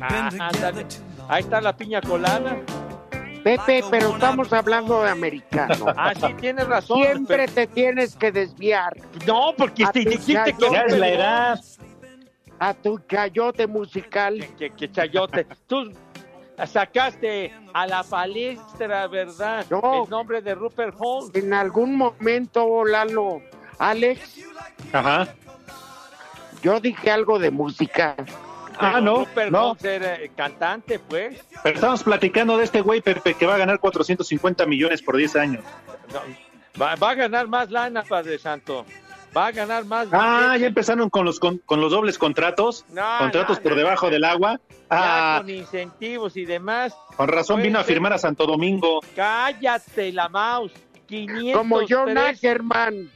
[0.00, 0.30] Ah.
[1.28, 2.56] Ahí está la piña colada.
[3.46, 5.86] Pepe, pero estamos hablando de americano.
[5.96, 7.00] Ah, sí, tienes razón.
[7.00, 8.96] Siempre te tienes que desviar.
[9.24, 10.70] No, porque te tu dijiste que...
[10.70, 11.60] Ya es la edad.
[12.58, 14.46] A tu chayote musical.
[14.58, 15.46] Que, que chayote.
[15.66, 15.92] Tú
[16.64, 19.66] sacaste a la palestra, ¿verdad?
[19.70, 20.04] No.
[20.04, 21.34] El nombre de Rupert Holmes.
[21.34, 23.42] En algún momento, Lalo,
[23.78, 24.40] Alex,
[24.92, 25.28] Ajá.
[26.62, 28.16] yo dije algo de música.
[28.78, 29.70] Ah, no, Rupert no.
[29.70, 31.42] Holmes era eh, cantante, pues.
[31.62, 35.36] Pero estamos platicando de este güey, Pepe, que va a ganar 450 millones por 10
[35.36, 35.64] años.
[36.12, 36.20] No,
[36.80, 38.84] Va, va a ganar más lana, Padre Santo.
[39.36, 40.08] Va a ganar más.
[40.12, 40.60] Ah, billete.
[40.60, 44.08] ya empezaron con los con, con los dobles contratos, No, contratos no, por no, debajo
[44.10, 44.58] del agua.
[44.70, 46.94] Ya Ah, con incentivos y demás.
[47.16, 49.00] con razón vino a firmar a Santo Domingo.
[49.14, 50.72] Cállate la mouse.
[51.06, 53.10] 503, Como John Ackerman.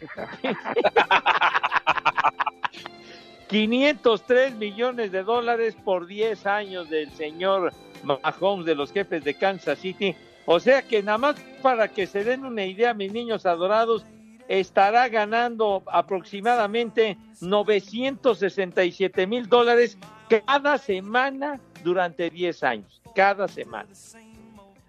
[3.49, 7.73] 503 millones de dólares por 10 años del señor
[8.05, 10.15] Mahomes de los jefes de Kansas City.
[10.47, 14.05] O sea que nada más para que se den una idea, mis niños adorados,
[14.51, 19.97] estará ganando aproximadamente 967 mil dólares
[20.29, 23.01] cada semana durante 10 años.
[23.15, 23.89] Cada semana.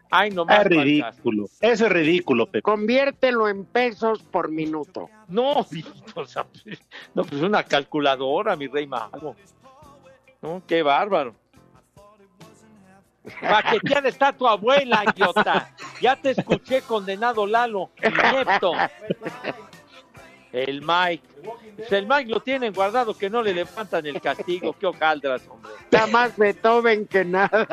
[0.09, 0.61] Ay, no más.
[0.61, 1.45] Es ridículo.
[1.61, 2.63] Eso es ridículo, Pepe.
[2.63, 5.09] Conviértelo en pesos por minuto.
[5.27, 5.59] No,
[6.15, 6.47] o sea,
[7.13, 9.35] no, pues una calculadora, mi rey mago.
[10.41, 11.35] No, qué bárbaro.
[13.41, 15.73] Paqueteada está tu abuela, idiota.
[16.01, 18.73] Ya te escuché, condenado Lalo, inepto.
[20.51, 21.23] El Mike.
[21.77, 24.73] Pues el Mike lo tienen guardado que no le levantan el castigo.
[24.77, 25.71] Qué hojaldras, hombre.
[25.83, 27.67] Está más Beethoven que nada.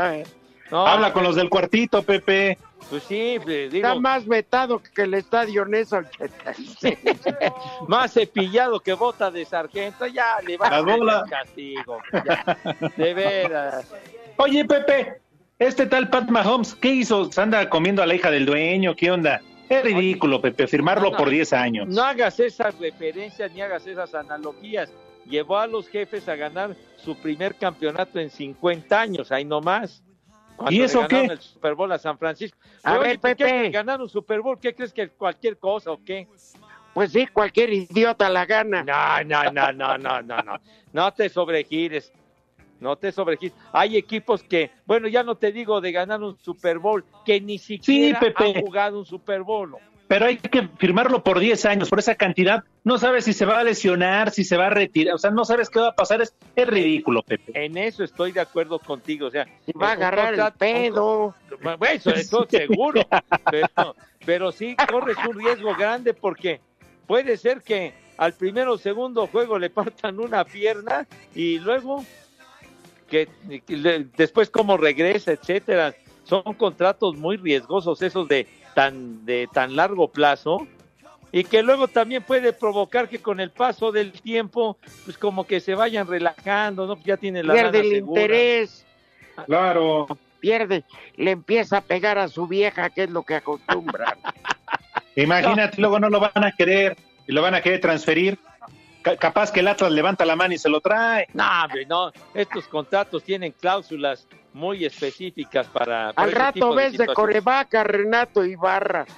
[0.70, 2.58] No, Habla con los del cuartito, Pepe.
[2.90, 6.98] Pues sí, digo, Está más vetado que el estadio 86.
[7.88, 10.06] más cepillado que bota de sargento.
[10.06, 11.22] Ya le va Las bolas.
[11.24, 11.98] el castigo.
[12.12, 12.58] ya.
[12.96, 13.92] De veras.
[14.37, 15.20] Oye, Pepe,
[15.59, 17.31] este tal Pat Mahomes, ¿qué hizo?
[17.33, 18.94] ¿Se anda comiendo a la hija del dueño?
[18.94, 19.40] ¿Qué onda?
[19.68, 21.88] Es ridículo, Pepe, firmarlo No, por 10 años.
[21.88, 24.90] No hagas esas referencias ni hagas esas analogías.
[25.27, 30.03] Llevó a los jefes a ganar su primer campeonato en 50 años, ahí nomás.
[30.57, 31.33] Cuando ¿Y le eso ganaron qué?
[31.35, 32.57] el Super Bowl a San Francisco.
[32.83, 33.71] A Pero, ver, oye, ¿por qué Pepe.
[33.71, 34.59] ganar un Super Bowl?
[34.59, 36.27] ¿Qué crees que cualquier cosa o qué?
[36.94, 38.83] Pues sí, cualquier idiota la gana.
[38.83, 40.59] No, no, no, no, no, no, no.
[40.92, 42.11] No te sobregires.
[42.80, 43.56] No te sobregires.
[43.72, 47.58] Hay equipos que, bueno, ya no te digo de ganar un Super Bowl, que ni
[47.58, 48.44] siquiera Pepe.
[48.44, 49.76] han jugado un Super Bowl.
[50.08, 52.64] Pero hay que firmarlo por 10 años, por esa cantidad.
[52.82, 55.14] No sabes si se va a lesionar, si se va a retirar.
[55.14, 56.22] O sea, no sabes qué va a pasar.
[56.22, 57.52] Es, es ridículo, Pepe.
[57.62, 59.26] En eso estoy de acuerdo contigo.
[59.26, 59.46] O sea,
[59.80, 61.34] Va a agarrar el pedo.
[61.60, 63.02] Bueno, eso, eso seguro.
[63.50, 66.60] Pero, pero sí corres un riesgo grande porque
[67.06, 72.04] puede ser que al primero o segundo juego le partan una pierna y luego
[73.09, 73.29] que,
[73.66, 75.94] que le- después cómo regresa, etcétera.
[76.25, 80.66] Son contratos muy riesgosos esos de tan de tan largo plazo
[81.33, 85.61] y que luego también puede provocar que con el paso del tiempo pues como que
[85.61, 86.97] se vayan relajando, ¿no?
[87.05, 88.21] Ya tiene la Pierde el segura.
[88.23, 88.87] interés.
[89.47, 90.07] Claro.
[90.40, 90.85] Pierde.
[91.16, 94.14] Le empieza a pegar a su vieja, que es lo que acostumbran.
[95.16, 98.38] Imagínate, luego no lo van a querer y lo van a querer transferir.
[99.09, 101.27] Ca- capaz que el Atlas levanta la mano y se lo trae.
[101.33, 102.12] No, hombre, no.
[102.35, 106.12] Estos contratos tienen cláusulas muy específicas para.
[106.12, 107.14] para Al rato tipo ves de situaciones.
[107.14, 109.07] corebaca Renato Ibarra.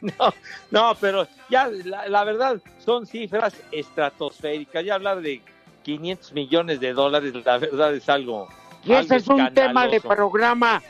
[0.00, 0.32] No,
[0.70, 4.84] no, pero ya la, la verdad son cifras estratosféricas.
[4.84, 5.40] Ya hablar de
[5.82, 8.46] 500 millones de dólares, la verdad es algo.
[8.84, 10.80] Y ese algo es un tema de programa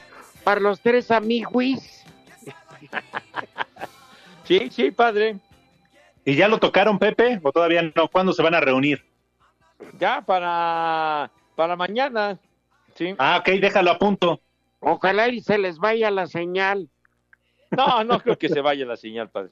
[0.42, 1.78] para los tres amigos.
[4.46, 5.36] Sí, sí, padre.
[6.24, 7.40] ¿Y ya lo tocaron, Pepe?
[7.42, 8.08] ¿O todavía no?
[8.08, 9.04] ¿Cuándo se van a reunir?
[9.98, 12.38] Ya para, para mañana.
[12.94, 13.14] Sí.
[13.18, 14.40] Ah, ok, déjalo a punto.
[14.80, 16.88] Ojalá y se les vaya la señal.
[17.70, 19.50] No, no creo que se vaya la señal, padre.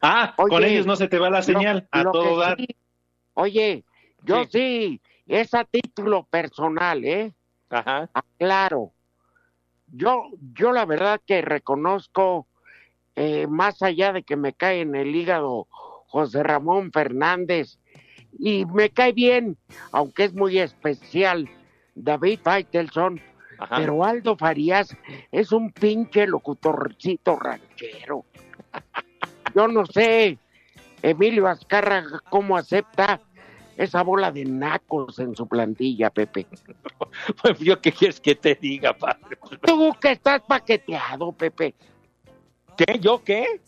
[0.00, 1.88] Ah, Oye, con ellos no se te va la Lo- señal.
[1.90, 2.56] a lo que todo dar.
[2.58, 2.76] sí-
[3.34, 3.84] oye,
[4.22, 5.00] yo sí.
[5.26, 7.32] es a título personal, ¿eh?
[7.70, 8.08] Ajá.
[8.38, 8.92] Claro.
[9.88, 12.46] Yo, yo la verdad que reconozco,
[13.16, 15.68] eh, más allá de que me cae en el hígado
[16.06, 17.78] José Ramón Fernández,
[18.38, 19.56] y me cae bien,
[19.92, 21.48] aunque es muy especial,
[21.94, 23.20] David Faitelson,
[23.58, 23.76] Ajá.
[23.76, 24.96] pero Aldo Farías
[25.30, 28.24] es un pinche locutorcito ranchero.
[29.54, 30.38] Yo no sé,
[31.02, 33.20] Emilio Azcárraga, cómo acepta
[33.76, 36.46] esa bola de nacos en su plantilla, Pepe.
[37.42, 39.38] Pues yo qué quieres que te diga, padre.
[39.64, 41.74] Tú que estás paqueteado, Pepe.
[42.76, 42.98] ¿Qué?
[43.00, 43.60] ¿Yo qué?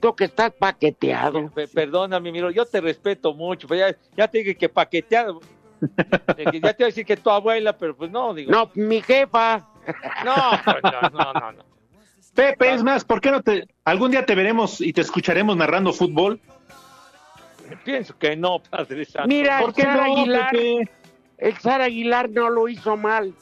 [0.00, 1.50] Tú que estás paqueteado.
[1.50, 5.40] Pe- Perdóname, miro, yo te respeto mucho, pero ya, ya te dije que paqueteado.
[6.36, 8.50] Que ya te iba a decir que tu abuela, pero pues no, digo.
[8.50, 9.66] No, mi jefa.
[10.24, 11.64] No, pues no, no, no, no.
[12.34, 13.66] Pepe, es más, ¿por qué no te...
[13.84, 16.40] Algún día te veremos y te escucharemos narrando fútbol?
[17.84, 19.28] Pienso que no, Padre Santo.
[19.28, 20.90] Mira, ¿Por el qué Zar no, Aguilar, Pepe?
[21.38, 23.34] el Zar Aguilar no lo hizo mal.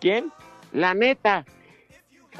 [0.00, 0.32] ¿Quién?
[0.72, 1.44] La neta.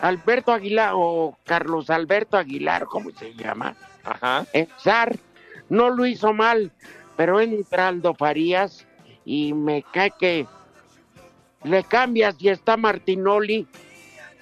[0.00, 3.74] Alberto Aguilar o Carlos Alberto Aguilar, ¿cómo se llama?
[4.04, 4.46] Ajá.
[4.78, 5.16] Zar
[5.68, 6.70] no lo hizo mal,
[7.16, 8.86] pero entra Aldo Farías
[9.24, 10.46] y me cae que
[11.64, 13.66] le cambias y está Martinoli,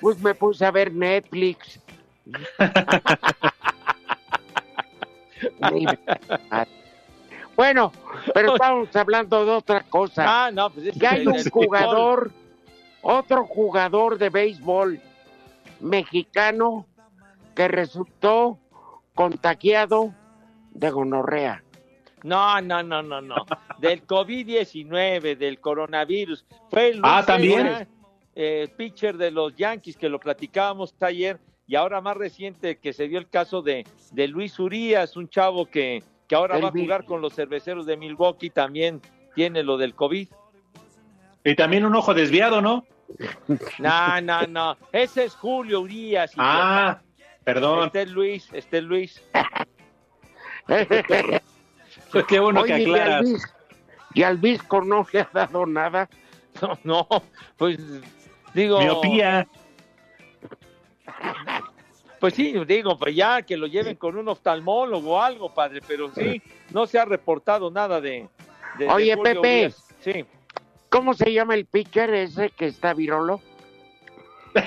[0.01, 1.80] Pues me puse a ver Netflix.
[7.57, 7.92] bueno,
[8.32, 10.24] pero estamos hablando de otra cosa.
[10.26, 12.30] Ah, no, pues es Ya hay que un en jugador,
[13.03, 15.01] otro jugador de béisbol
[15.80, 16.86] mexicano
[17.54, 18.58] que resultó
[19.14, 20.14] contagiado
[20.70, 21.62] de gonorrea.
[22.22, 23.46] No, no, no, no, no.
[23.78, 26.44] Del COVID-19, del coronavirus.
[26.70, 27.88] Fue el Ah, ¿también?
[28.34, 33.08] Eh, pitcher de los Yankees, que lo platicábamos ayer, y ahora más reciente que se
[33.08, 36.72] dio el caso de, de Luis Urias, un chavo que, que ahora El va a
[36.72, 39.00] jugar con los cerveceros de Milwaukee, también
[39.34, 40.28] tiene lo del COVID.
[41.44, 42.84] Y también un ojo desviado, ¿no?
[43.78, 44.76] No, no, no.
[44.92, 46.32] Ese es Julio Urias.
[46.36, 47.00] Ah,
[47.44, 47.86] perdón.
[47.86, 49.22] Este es Luis, este es Luis.
[52.28, 53.26] Qué bueno que Oye, ¿y aclaras.
[54.14, 56.09] ¿Y al Visco no le ha dado nada?
[56.61, 57.06] No, no,
[57.56, 57.78] pues
[58.52, 58.80] digo.
[58.80, 59.46] Miopía.
[62.18, 66.11] Pues sí, digo, pues ya que lo lleven con un oftalmólogo o algo, padre, pero
[66.12, 66.42] sí,
[66.72, 68.28] no se ha reportado nada de.
[68.90, 69.38] Oye, Pepe.
[69.38, 69.84] Urias.
[70.00, 70.24] Sí.
[70.91, 73.41] ¿Cómo se llama el pitcher ese que está virolo?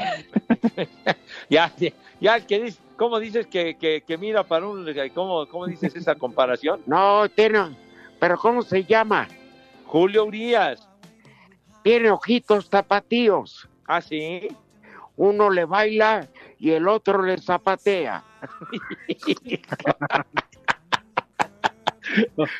[1.50, 1.92] Ya, ya,
[2.22, 4.86] ya, que dice, ¿cómo dices que, que, que mira para un.
[5.14, 6.82] ¿cómo, ¿Cómo dices esa comparación?
[6.88, 7.76] No, tiene,
[8.20, 9.28] pero ¿cómo se llama?
[9.86, 10.88] Julio Urias.
[11.84, 13.68] Tiene ojitos tapatíos.
[13.88, 14.48] Ah, sí.
[15.18, 16.28] Uno le baila
[16.60, 18.24] y el otro le zapatea.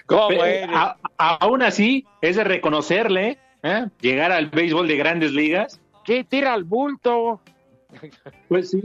[0.06, 0.76] ¿Cómo Pe- eres?
[0.76, 3.88] a- aún así, es de reconocerle, ¿eh?
[4.00, 5.80] llegar al béisbol de grandes ligas.
[6.06, 7.42] Sí, tira al bulto.
[8.48, 8.82] Pues sí.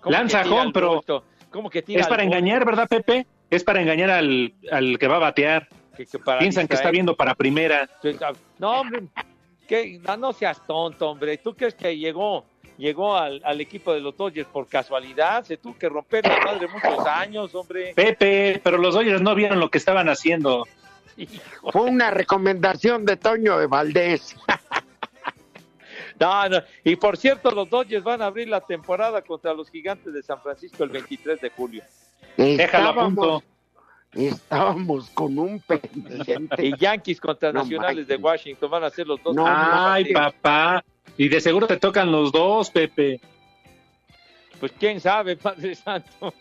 [0.00, 1.24] ¿Cómo Lanza que tira home, al pero bulto?
[1.50, 2.36] ¿Cómo que tira es para bulto?
[2.38, 3.26] engañar, ¿verdad, Pepe?
[3.50, 5.68] Es para engañar al, al que va a batear.
[5.96, 7.88] Que- que para Piensan que está viendo para primera.
[8.58, 9.02] No, hombre,
[9.68, 11.36] que, no, no seas tonto, hombre.
[11.38, 12.46] ¿Tú crees que llegó
[12.78, 15.44] llegó al, al equipo de los Dodgers por casualidad?
[15.44, 17.92] Se tuvo que romper la madre muchos años, hombre.
[17.94, 20.66] Pepe, pero los Dodgers no vieron lo que estaban haciendo.
[21.72, 24.36] Fue una recomendación de Toño de Valdés.
[26.20, 26.58] No, no.
[26.84, 30.40] Y por cierto, los Dodgers van a abrir la temporada contra los gigantes de San
[30.42, 31.82] Francisco el 23 de julio.
[32.36, 33.42] Estábamos, punto.
[34.12, 36.66] estábamos con un pendiente.
[36.66, 39.34] Y Yankees contra No Nacionales de Washington van a ser los dos.
[39.34, 40.84] No, Ay, papá.
[41.16, 43.18] Y de seguro te tocan los dos, Pepe.
[44.58, 46.34] Pues quién sabe, Padre Santo.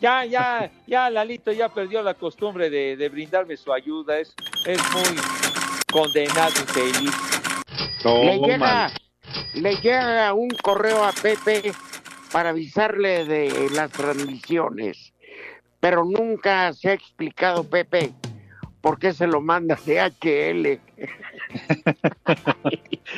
[0.00, 4.18] Ya, ya, ya, Lalito ya perdió la costumbre de, de brindarme su ayuda.
[4.18, 4.34] Es,
[4.66, 5.20] es muy
[5.92, 7.14] condenado infeliz.
[8.04, 8.90] le llega,
[9.54, 11.72] le llega un correo a Pepe
[12.32, 15.14] para avisarle de las transmisiones,
[15.80, 18.12] pero nunca se ha explicado Pepe
[18.80, 20.78] por qué se lo manda DHL.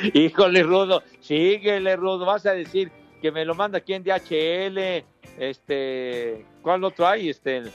[0.13, 2.25] Híjole, Rudo, síguele, Rudo.
[2.25, 5.05] Vas a decir que me lo manda aquí en DHL.
[5.39, 7.29] Este, ¿cuál otro hay?
[7.29, 7.71] Este, el,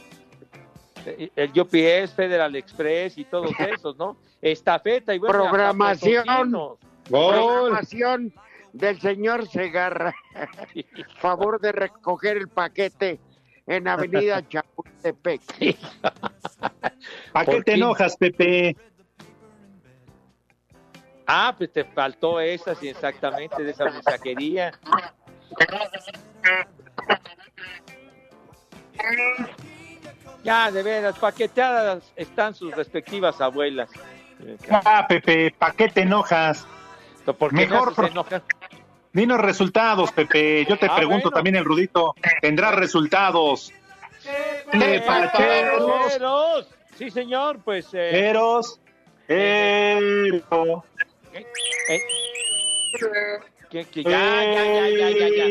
[1.35, 4.17] el UPS, Federal Express y todos esos, ¿no?
[4.41, 6.77] Estafeta y bueno, Programación.
[7.09, 8.35] Programación
[8.73, 10.15] del señor Segarra.
[11.19, 13.19] Favor de recoger el paquete
[13.67, 15.41] en Avenida Chapultepec.
[17.33, 18.77] ¿Para qué ¿Por te enojas, Pepe?
[21.27, 24.79] Ah, pues te faltó esa, sí, exactamente, de esa mensajería.
[30.43, 33.89] Ya, de veras, paqueteadas están sus respectivas abuelas.
[34.71, 36.67] Ah, Pepe, ¿para qué te enojas?
[37.25, 38.43] ¿Por qué Mejor enojar?
[39.13, 40.67] Dinos resultados, Pepe.
[40.69, 41.35] Yo te Ah, pregunto bueno.
[41.37, 42.15] también el Rudito.
[42.43, 43.73] ¿Tendrá resultados?
[44.73, 46.69] De Pacheros, Pacheros.
[46.97, 47.93] Sí, señor, pues...
[47.95, 48.81] eh, Eros,
[49.29, 50.85] Ero,
[51.33, 52.01] eh,
[53.71, 55.47] que, que ya, ya, ya, ya, ya.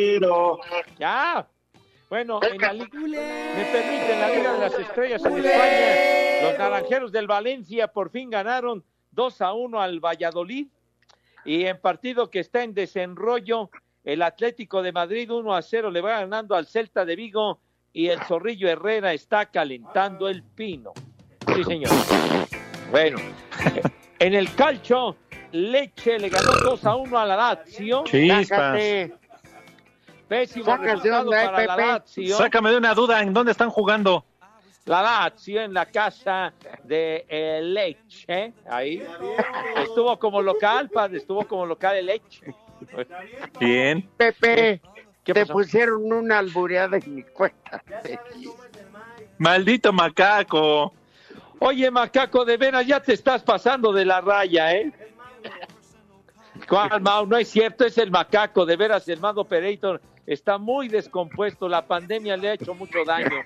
[0.97, 1.47] Ya.
[2.13, 6.43] Bueno, en la liga, me permiten la Liga de las Estrellas en España.
[6.43, 10.67] Los naranjeros del Valencia por fin ganaron 2 a 1 al Valladolid.
[11.43, 13.71] Y en partido que está en desenrollo,
[14.03, 17.59] el Atlético de Madrid 1 a 0 le va ganando al Celta de Vigo
[17.91, 20.93] y el Zorrillo Herrera está calentando el pino.
[21.55, 21.89] Sí, señor.
[22.91, 23.17] Bueno,
[24.19, 25.17] en el calcio,
[25.51, 28.03] Leche le ganó 2 a 1 a la Lazio.
[28.03, 28.79] Chispas.
[30.27, 31.75] Pésimo de resultado eh, para la.
[31.75, 32.37] Lazio.
[32.37, 34.25] Sácame de una duda, ¿en dónde están jugando?
[34.85, 36.53] La Lazio en la casa
[36.83, 37.25] de
[37.63, 38.53] Leche.
[38.69, 39.01] Ahí
[39.77, 42.53] estuvo como local, padre, estuvo como local el Leche.
[43.59, 44.09] Bien.
[44.17, 44.81] Pepe,
[45.23, 45.53] ¿Qué te pasó?
[45.53, 47.81] pusieron una albureada en mi cuenta.
[49.37, 50.93] Maldito macaco.
[51.59, 54.91] Oye, macaco, de veras ya te estás pasando de la raya, ¿eh?
[56.67, 57.25] ¿Cuál, Mau?
[57.25, 58.65] No es cierto, es el macaco.
[58.65, 61.67] De veras, el Mando Operator está muy descompuesto.
[61.67, 63.37] La pandemia le ha hecho mucho daño.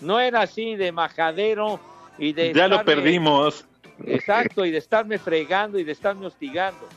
[0.00, 1.80] No era así de majadero
[2.18, 2.52] y de.
[2.52, 3.64] Ya lo perdimos.
[4.04, 6.88] Exacto, y de estarme fregando y de estarme hostigando.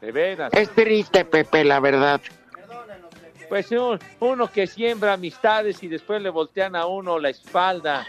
[0.00, 0.52] De veras.
[0.52, 2.20] Es triste, Pepe, la verdad.
[3.48, 8.06] Pues un- uno que siembra amistades y después le voltean a uno la espalda.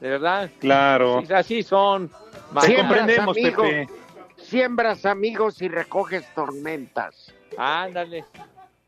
[0.00, 0.50] De verdad.
[0.58, 1.22] Claro.
[1.26, 2.10] Sí, así son.
[2.52, 3.88] Comprendemos, Pepe.
[4.36, 7.32] siembras amigos y recoges tormentas.
[7.58, 8.24] Ándale.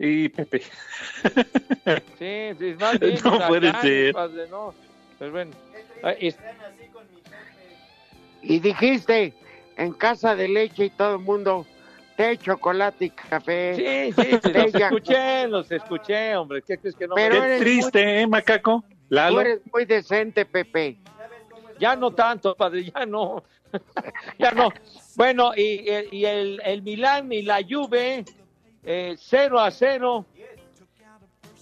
[0.03, 0.63] Y Pepe.
[2.19, 3.19] Sí, sí, más bien.
[3.25, 4.13] No puede ser.
[4.15, 4.75] padre, no.
[5.19, 5.51] Pues bueno.
[6.03, 6.39] Ah, es-
[8.43, 9.35] Y dijiste,
[9.77, 11.67] en casa de leche y todo el mundo,
[12.17, 13.75] té, chocolate y café.
[13.77, 16.63] Sí, sí, sí, los escuché, los escuché, hombre.
[16.63, 18.83] ¿Qué crees que no Pero me- eres Triste, ¿eh, macaco?
[19.11, 20.97] Tú eres muy decente, Pepe.
[21.79, 23.43] Ya no tanto, padre, ya no.
[24.39, 24.71] ya no.
[25.17, 28.25] Bueno, y, y el, el Milán y la Juve,
[28.83, 30.25] eh, 0 a 0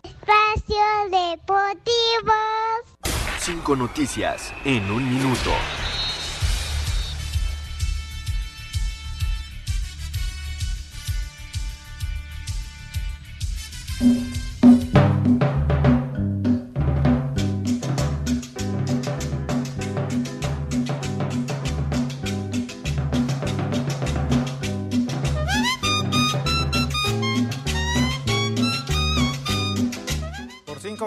[0.04, 2.34] Espacio Deportivo.
[3.48, 5.52] Cinco noticias en un minuto.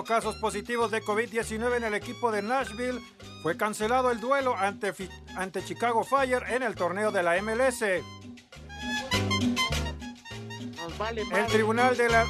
[0.05, 3.01] Casos positivos de COVID-19 en el equipo de Nashville,
[3.43, 4.93] fue cancelado el duelo ante,
[5.37, 7.85] ante Chicago Fire en el torneo de la MLS.
[10.99, 12.27] Vale El tribunal de la...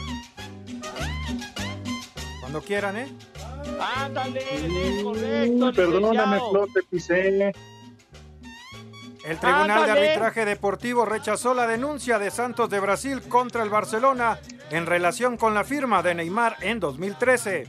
[2.41, 3.09] Cuando quieran, ¿eh?
[3.97, 5.73] Ándale, es correcto.
[5.73, 6.39] Perdóname.
[6.51, 7.53] Flor, te pisé.
[9.25, 9.93] El Tribunal de.
[9.93, 14.39] Arbitraje Deportivo rechazó la denuncia de Santos de Brasil contra el Barcelona
[14.71, 17.67] en relación con la firma de Neymar en 2013.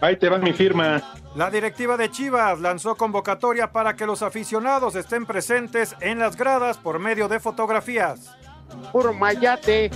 [0.00, 1.02] Ahí te va mi firma.
[1.36, 6.78] La directiva de Chivas lanzó convocatoria para que los aficionados estén presentes en las gradas
[6.78, 8.34] por medio de fotografías.
[8.90, 9.90] Puro mayate.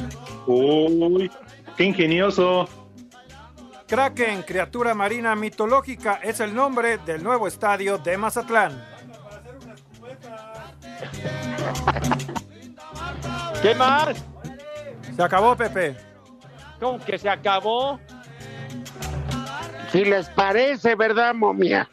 [0.47, 1.31] Uy,
[1.77, 2.69] qué ingenioso.
[3.95, 8.85] Kraken, criatura marina mitológica, es el nombre del nuevo estadio de Mazatlán.
[13.63, 14.25] ¿Qué más?
[15.15, 15.97] Se acabó, Pepe.
[16.81, 18.01] ¿Cómo que se acabó?
[19.93, 21.89] Si les parece, ¿verdad, momia?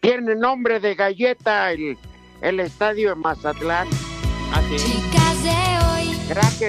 [0.00, 1.96] Tiene nombre de galleta el,
[2.42, 3.88] el estadio de Mazatlán.
[4.52, 4.60] Ah,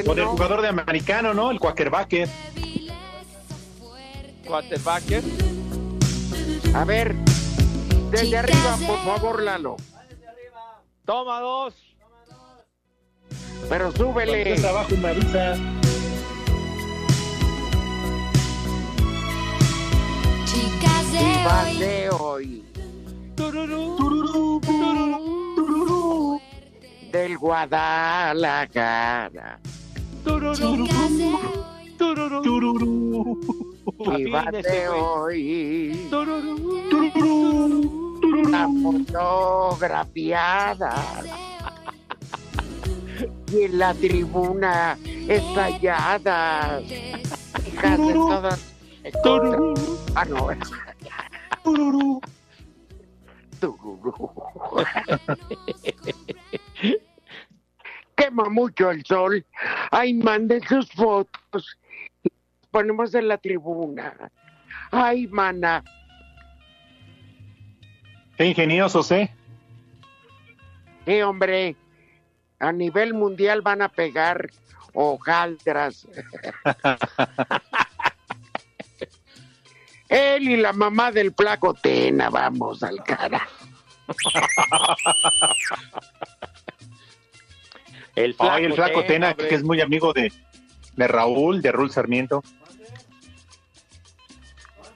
[0.06, 1.52] Con el jugador de americano, ¿no?
[1.52, 2.28] El quarterback.
[4.48, 5.24] Quarterbacker.
[6.74, 7.14] A ver,
[8.10, 9.78] desde arriba, por favor, Lalo.
[11.06, 11.76] Toma dos.
[13.70, 14.58] Pero súbele.
[15.00, 15.56] Me avisa.
[20.46, 22.64] Chivas de hoy.
[27.12, 29.60] Del Guadalajara.
[34.04, 36.10] Chivas de hoy.
[38.50, 40.96] La fotografiada.
[43.52, 44.98] Y en la tribuna
[45.28, 46.84] estalladas.
[47.68, 48.74] Hijas de todas.
[50.16, 50.48] Ah, no.
[51.64, 52.22] Tururú.
[58.16, 59.46] Quema mucho el sol.
[59.92, 61.78] Ay, manden sus fotos.
[62.70, 64.14] Ponemos en la tribuna.
[64.92, 65.84] Ay, mana.
[68.38, 69.34] Qué ingeniosos, ¿eh?
[71.06, 71.76] Sí, hombre.
[72.60, 74.50] A nivel mundial van a pegar
[74.94, 76.08] hojaldras.
[80.10, 83.48] Él y la mamá del flaco Tena, vamos al cara.
[88.16, 89.48] El Ay, el flaco Tena, hombre.
[89.48, 90.32] que es muy amigo de,
[90.96, 92.44] de Raúl, de Raúl Sarmiento.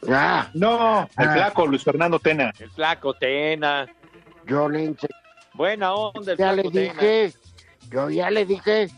[0.09, 1.33] Ah, No, el Ah.
[1.33, 2.51] flaco Luis Fernando Tena.
[2.59, 3.87] El flaco Tena.
[4.45, 5.09] yo le ense-
[5.53, 6.93] Buena onda el ya le flaco Tena.
[6.93, 7.33] dije,
[7.89, 8.89] Yo ya le dije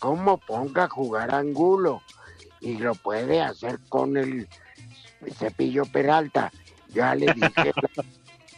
[0.00, 2.02] cómo ponga a jugar Angulo
[2.60, 4.48] y lo puede hacer con el
[5.38, 6.50] cepillo Peralta.
[6.88, 7.72] Ya le dije,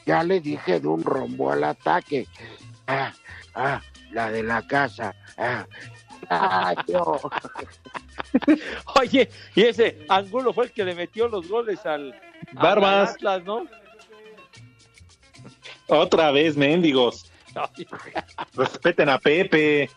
[0.07, 2.27] ya le dije de un rombo al ataque.
[2.87, 3.12] Ah,
[3.55, 3.81] ah,
[4.15, 5.15] la de la casa.
[5.37, 5.67] Ah,
[6.31, 7.21] ah, yo.
[9.01, 13.11] Oye, y ese Angulo fue el que le metió los goles al, al Barbas.
[13.11, 13.67] Atlas, ¿no?
[15.89, 17.31] Otra vez, mendigos.
[18.55, 19.91] Respeten a Pepe.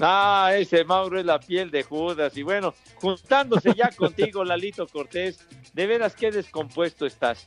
[0.00, 2.36] Ah, ese Mauro es la piel de Judas.
[2.36, 7.46] Y bueno, juntándose ya contigo, Lalito Cortés, de veras qué descompuesto estás.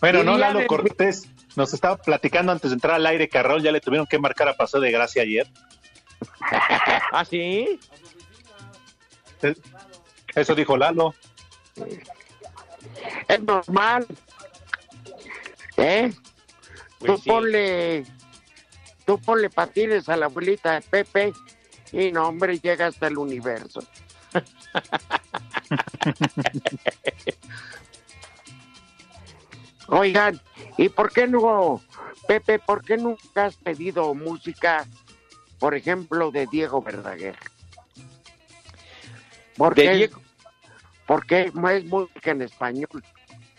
[0.00, 3.80] Bueno, no, Lalo Cortés nos estaba platicando antes de entrar al aire, Carrol, ya le
[3.80, 5.46] tuvieron que marcar a Paseo de Gracia ayer.
[7.12, 7.78] ¿Ah, sí?
[10.34, 11.14] Eso dijo Lalo.
[13.28, 14.06] Es normal.
[15.76, 16.12] ¿Eh?
[16.98, 17.30] Pues tú sí.
[17.30, 18.04] ponle,
[19.06, 21.32] tú ponle patines a la abuelita de Pepe
[21.92, 23.82] y no, hombre, llega hasta el universo.
[29.90, 30.40] Oigan,
[30.76, 31.80] ¿y por qué no,
[32.28, 34.86] Pepe, por qué nunca has pedido música,
[35.58, 37.36] por ejemplo, de Diego Verdaguer?
[39.56, 39.94] ¿Por De qué?
[39.94, 40.20] Diego-
[41.06, 43.02] Porque es música en español.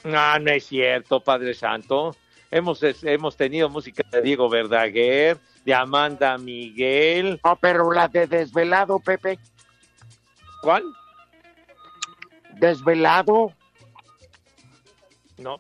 [0.06, 2.16] No, no es cierto, Padre Santo.
[2.50, 7.40] Hemos, es- hemos tenido música de Diego Verdaguer, de Amanda Miguel.
[7.44, 9.38] No, pero la de Desvelado, Pepe.
[10.62, 10.84] ¿Cuál?
[12.54, 13.54] Desvelado.
[15.38, 15.60] No.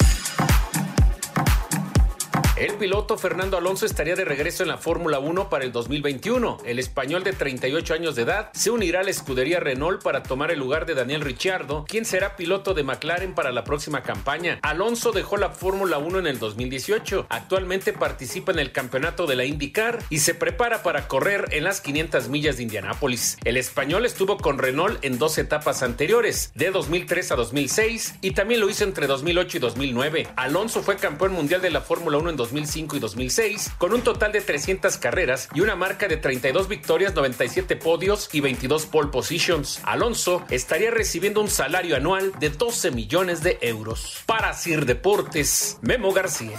[2.60, 6.58] El piloto Fernando Alonso estaría de regreso en la Fórmula 1 para el 2021.
[6.66, 10.50] El español de 38 años de edad se unirá a la escudería Renault para tomar
[10.50, 14.58] el lugar de Daniel Ricciardo, quien será piloto de McLaren para la próxima campaña.
[14.60, 17.28] Alonso dejó la Fórmula 1 en el 2018.
[17.30, 21.80] Actualmente participa en el campeonato de la IndyCar y se prepara para correr en las
[21.80, 23.38] 500 millas de Indianápolis.
[23.42, 28.60] El español estuvo con Renault en dos etapas anteriores, de 2003 a 2006, y también
[28.60, 30.28] lo hizo entre 2008 y 2009.
[30.36, 34.32] Alonso fue campeón mundial de la Fórmula 1 en 2005 y 2006, con un total
[34.32, 39.80] de 300 carreras y una marca de 32 victorias, 97 podios y 22 pole positions.
[39.84, 44.22] Alonso estaría recibiendo un salario anual de 12 millones de euros.
[44.26, 46.58] Para Sir Deportes, Memo García.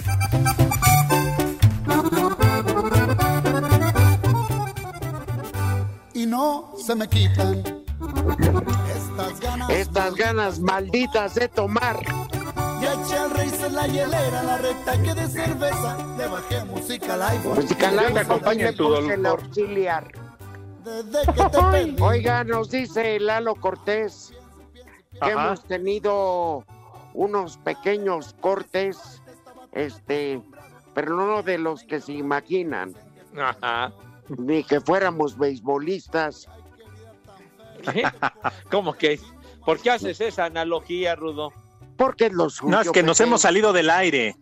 [6.13, 7.63] y no se me quitan
[8.95, 9.69] estas ganas.
[9.69, 11.97] Estas ganas malditas de tomar.
[12.81, 17.13] Ya eché al rey en la hielera, la recta que de cerveza, le bajé música
[17.13, 17.55] al iPhone.
[17.55, 20.11] Música me acompaña tu el auxiliar.
[20.83, 22.01] Desde que te perdí.
[22.01, 24.33] Oiga, nos dice Lalo Cortés
[25.11, 25.31] que Ajá.
[25.31, 26.65] hemos tenido
[27.13, 29.21] unos pequeños cortes,
[29.73, 30.41] este,
[30.95, 32.95] pero no de los que se imaginan,
[33.37, 33.93] Ajá.
[34.27, 36.47] ni que fuéramos beisbolistas.
[37.93, 38.03] ¿Qué?
[38.71, 39.19] ¿Cómo que?
[39.63, 41.53] ¿Por qué haces esa analogía, Rudo?
[42.01, 42.71] Porque es lo suyo.
[42.71, 44.35] No, es que nos hemos salido del aire.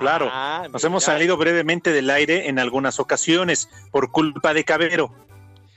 [0.00, 5.14] Claro, Ah, nos hemos salido brevemente del aire en algunas ocasiones por culpa de Cabero.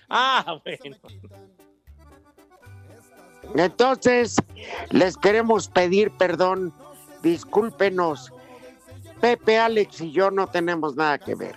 [0.10, 0.98] Ah, bueno.
[3.54, 4.38] Entonces,
[4.90, 6.74] les queremos pedir perdón,
[7.22, 8.34] discúlpenos.
[9.22, 11.56] Pepe, Alex y yo no tenemos nada que ver.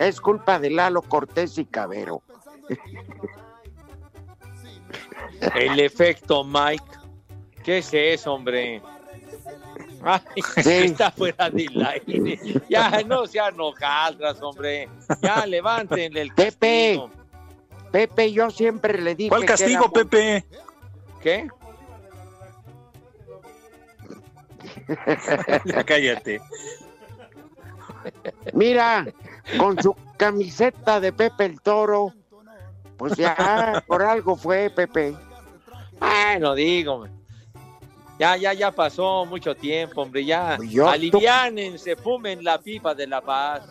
[0.00, 2.22] Es culpa de Lalo Cortés y Cabero.
[5.54, 6.95] El efecto Mike.
[7.66, 8.80] ¿Qué es eso, hombre?
[10.04, 10.20] Ay,
[10.62, 10.70] Sí.
[10.70, 12.38] Está fuera del aire.
[12.68, 14.88] Ya, no sean hojaldras, hombre.
[15.20, 17.10] Ya, levántenle el Pepe, castigo.
[17.90, 19.30] Pepe, yo siempre le dije.
[19.30, 20.44] ¿Cuál que castigo, Pepe?
[21.20, 21.48] ¿Qué?
[25.64, 26.40] Ya cállate.
[28.52, 29.08] Mira,
[29.58, 32.14] con su camiseta de Pepe el Toro,
[32.96, 35.16] pues ya por algo fue Pepe.
[35.98, 37.15] Bueno, digo.
[38.18, 40.58] Ya, ya, ya pasó mucho tiempo, hombre, ya.
[40.70, 43.62] Yo- Aliviánense, fumen la pipa de la paz.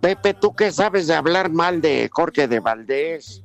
[0.00, 3.42] Pepe, ¿tú qué sabes de hablar mal de Jorge de Valdés?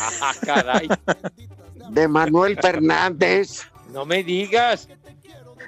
[0.00, 0.88] Ah, caray,
[1.90, 4.88] De Manuel Fernández, no me digas.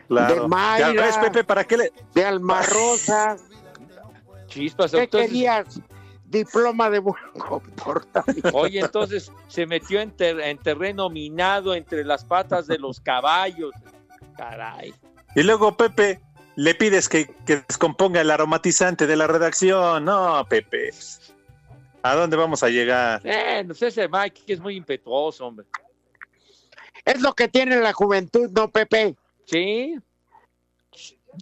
[0.08, 1.92] de Mayra, Ya ves, Pepe, ¿para qué le...?
[2.14, 3.36] de Alma Rosa.
[4.48, 5.80] Chispas, ¿Qué entonces, querías?
[6.30, 8.50] Diploma de buen comportamiento.
[8.54, 13.72] oye, entonces se metió en, ter- en terreno minado entre las patas de los caballos.
[14.36, 14.94] Caray.
[15.34, 16.20] Y luego, Pepe,
[16.56, 20.04] le pides que, que descomponga el aromatizante de la redacción.
[20.04, 20.90] No, Pepe.
[22.02, 23.20] ¿A dónde vamos a llegar?
[23.24, 25.66] Eh, no sé, ese Mike que es muy impetuoso, hombre.
[27.04, 29.16] Es lo que tiene la juventud, ¿no, Pepe?
[29.46, 29.96] Sí,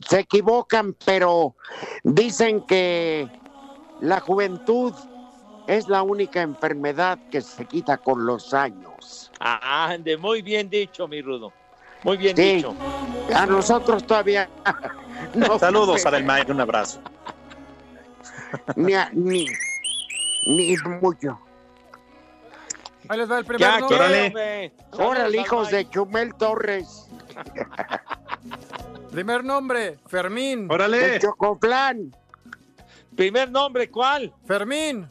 [0.08, 1.54] Se equivocan, pero
[2.02, 3.28] dicen que
[4.00, 4.94] la juventud
[5.66, 9.30] es la única enfermedad que se quita con los años.
[9.40, 11.52] ah, ande, muy bien dicho, mi Rudo.
[12.04, 12.74] Muy bien Sí, dicho.
[13.34, 14.48] a nosotros todavía
[15.34, 17.00] no, Saludos a Del Mike, un abrazo.
[18.76, 19.46] ni, a- ni,
[20.46, 21.38] ni mucho.
[23.08, 23.96] Ahí les va el primer Ya, nombre.
[23.98, 24.72] ¿qué, Órale.
[24.92, 27.08] Órale, hijos de Chumel Torres,
[29.10, 30.68] Primer nombre, Fermín.
[30.70, 30.98] Órale.
[30.98, 32.12] de Chocoplan.
[33.18, 34.32] Primer nombre, ¿cuál?
[34.46, 35.08] Fermín.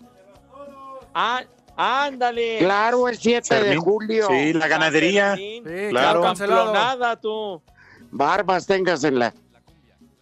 [1.13, 1.43] Ah,
[1.75, 2.59] ándale.
[2.59, 4.27] Claro, es 7 de julio.
[4.29, 5.35] Sí, la ganadería.
[5.35, 6.21] Sí, Claro.
[6.21, 6.71] cancelado.
[6.73, 7.61] Nada, tú.
[8.09, 9.33] Barbas tengas en la...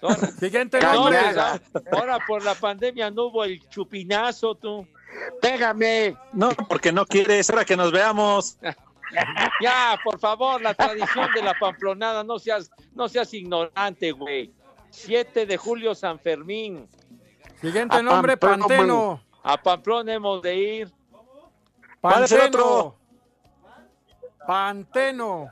[0.02, 1.18] Ahora, Siguiente nombre.
[1.20, 1.62] ahora-
[1.92, 4.88] ahora por la pandemia no hubo el chupinazo, tú.
[5.40, 6.16] Pégame.
[6.34, 7.52] No, porque no quieres.
[7.52, 8.58] Ahora que nos veamos.
[9.62, 14.52] Ya, por favor, la tradición de la pamplonada, no seas, no seas ignorante, güey.
[14.90, 16.90] 7 de julio, San Fermín.
[17.62, 18.68] Siguiente A nombre, Pamplona.
[18.68, 19.24] Panteno.
[19.44, 20.92] A Pamplona hemos de ir.
[22.02, 22.96] ¿Cuál es el Panteno.
[24.46, 25.50] Panteno.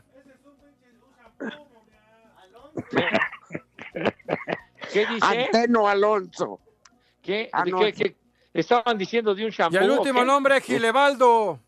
[4.91, 5.25] ¿Qué dice?
[5.25, 6.59] Anteno Alonso.
[7.21, 7.79] ¿Qué, no.
[7.79, 8.15] qué- qué-
[8.53, 9.79] estaban diciendo de un Y shampoo?
[9.79, 10.25] el o último qué?
[10.25, 11.59] nombre, Gilebaldo.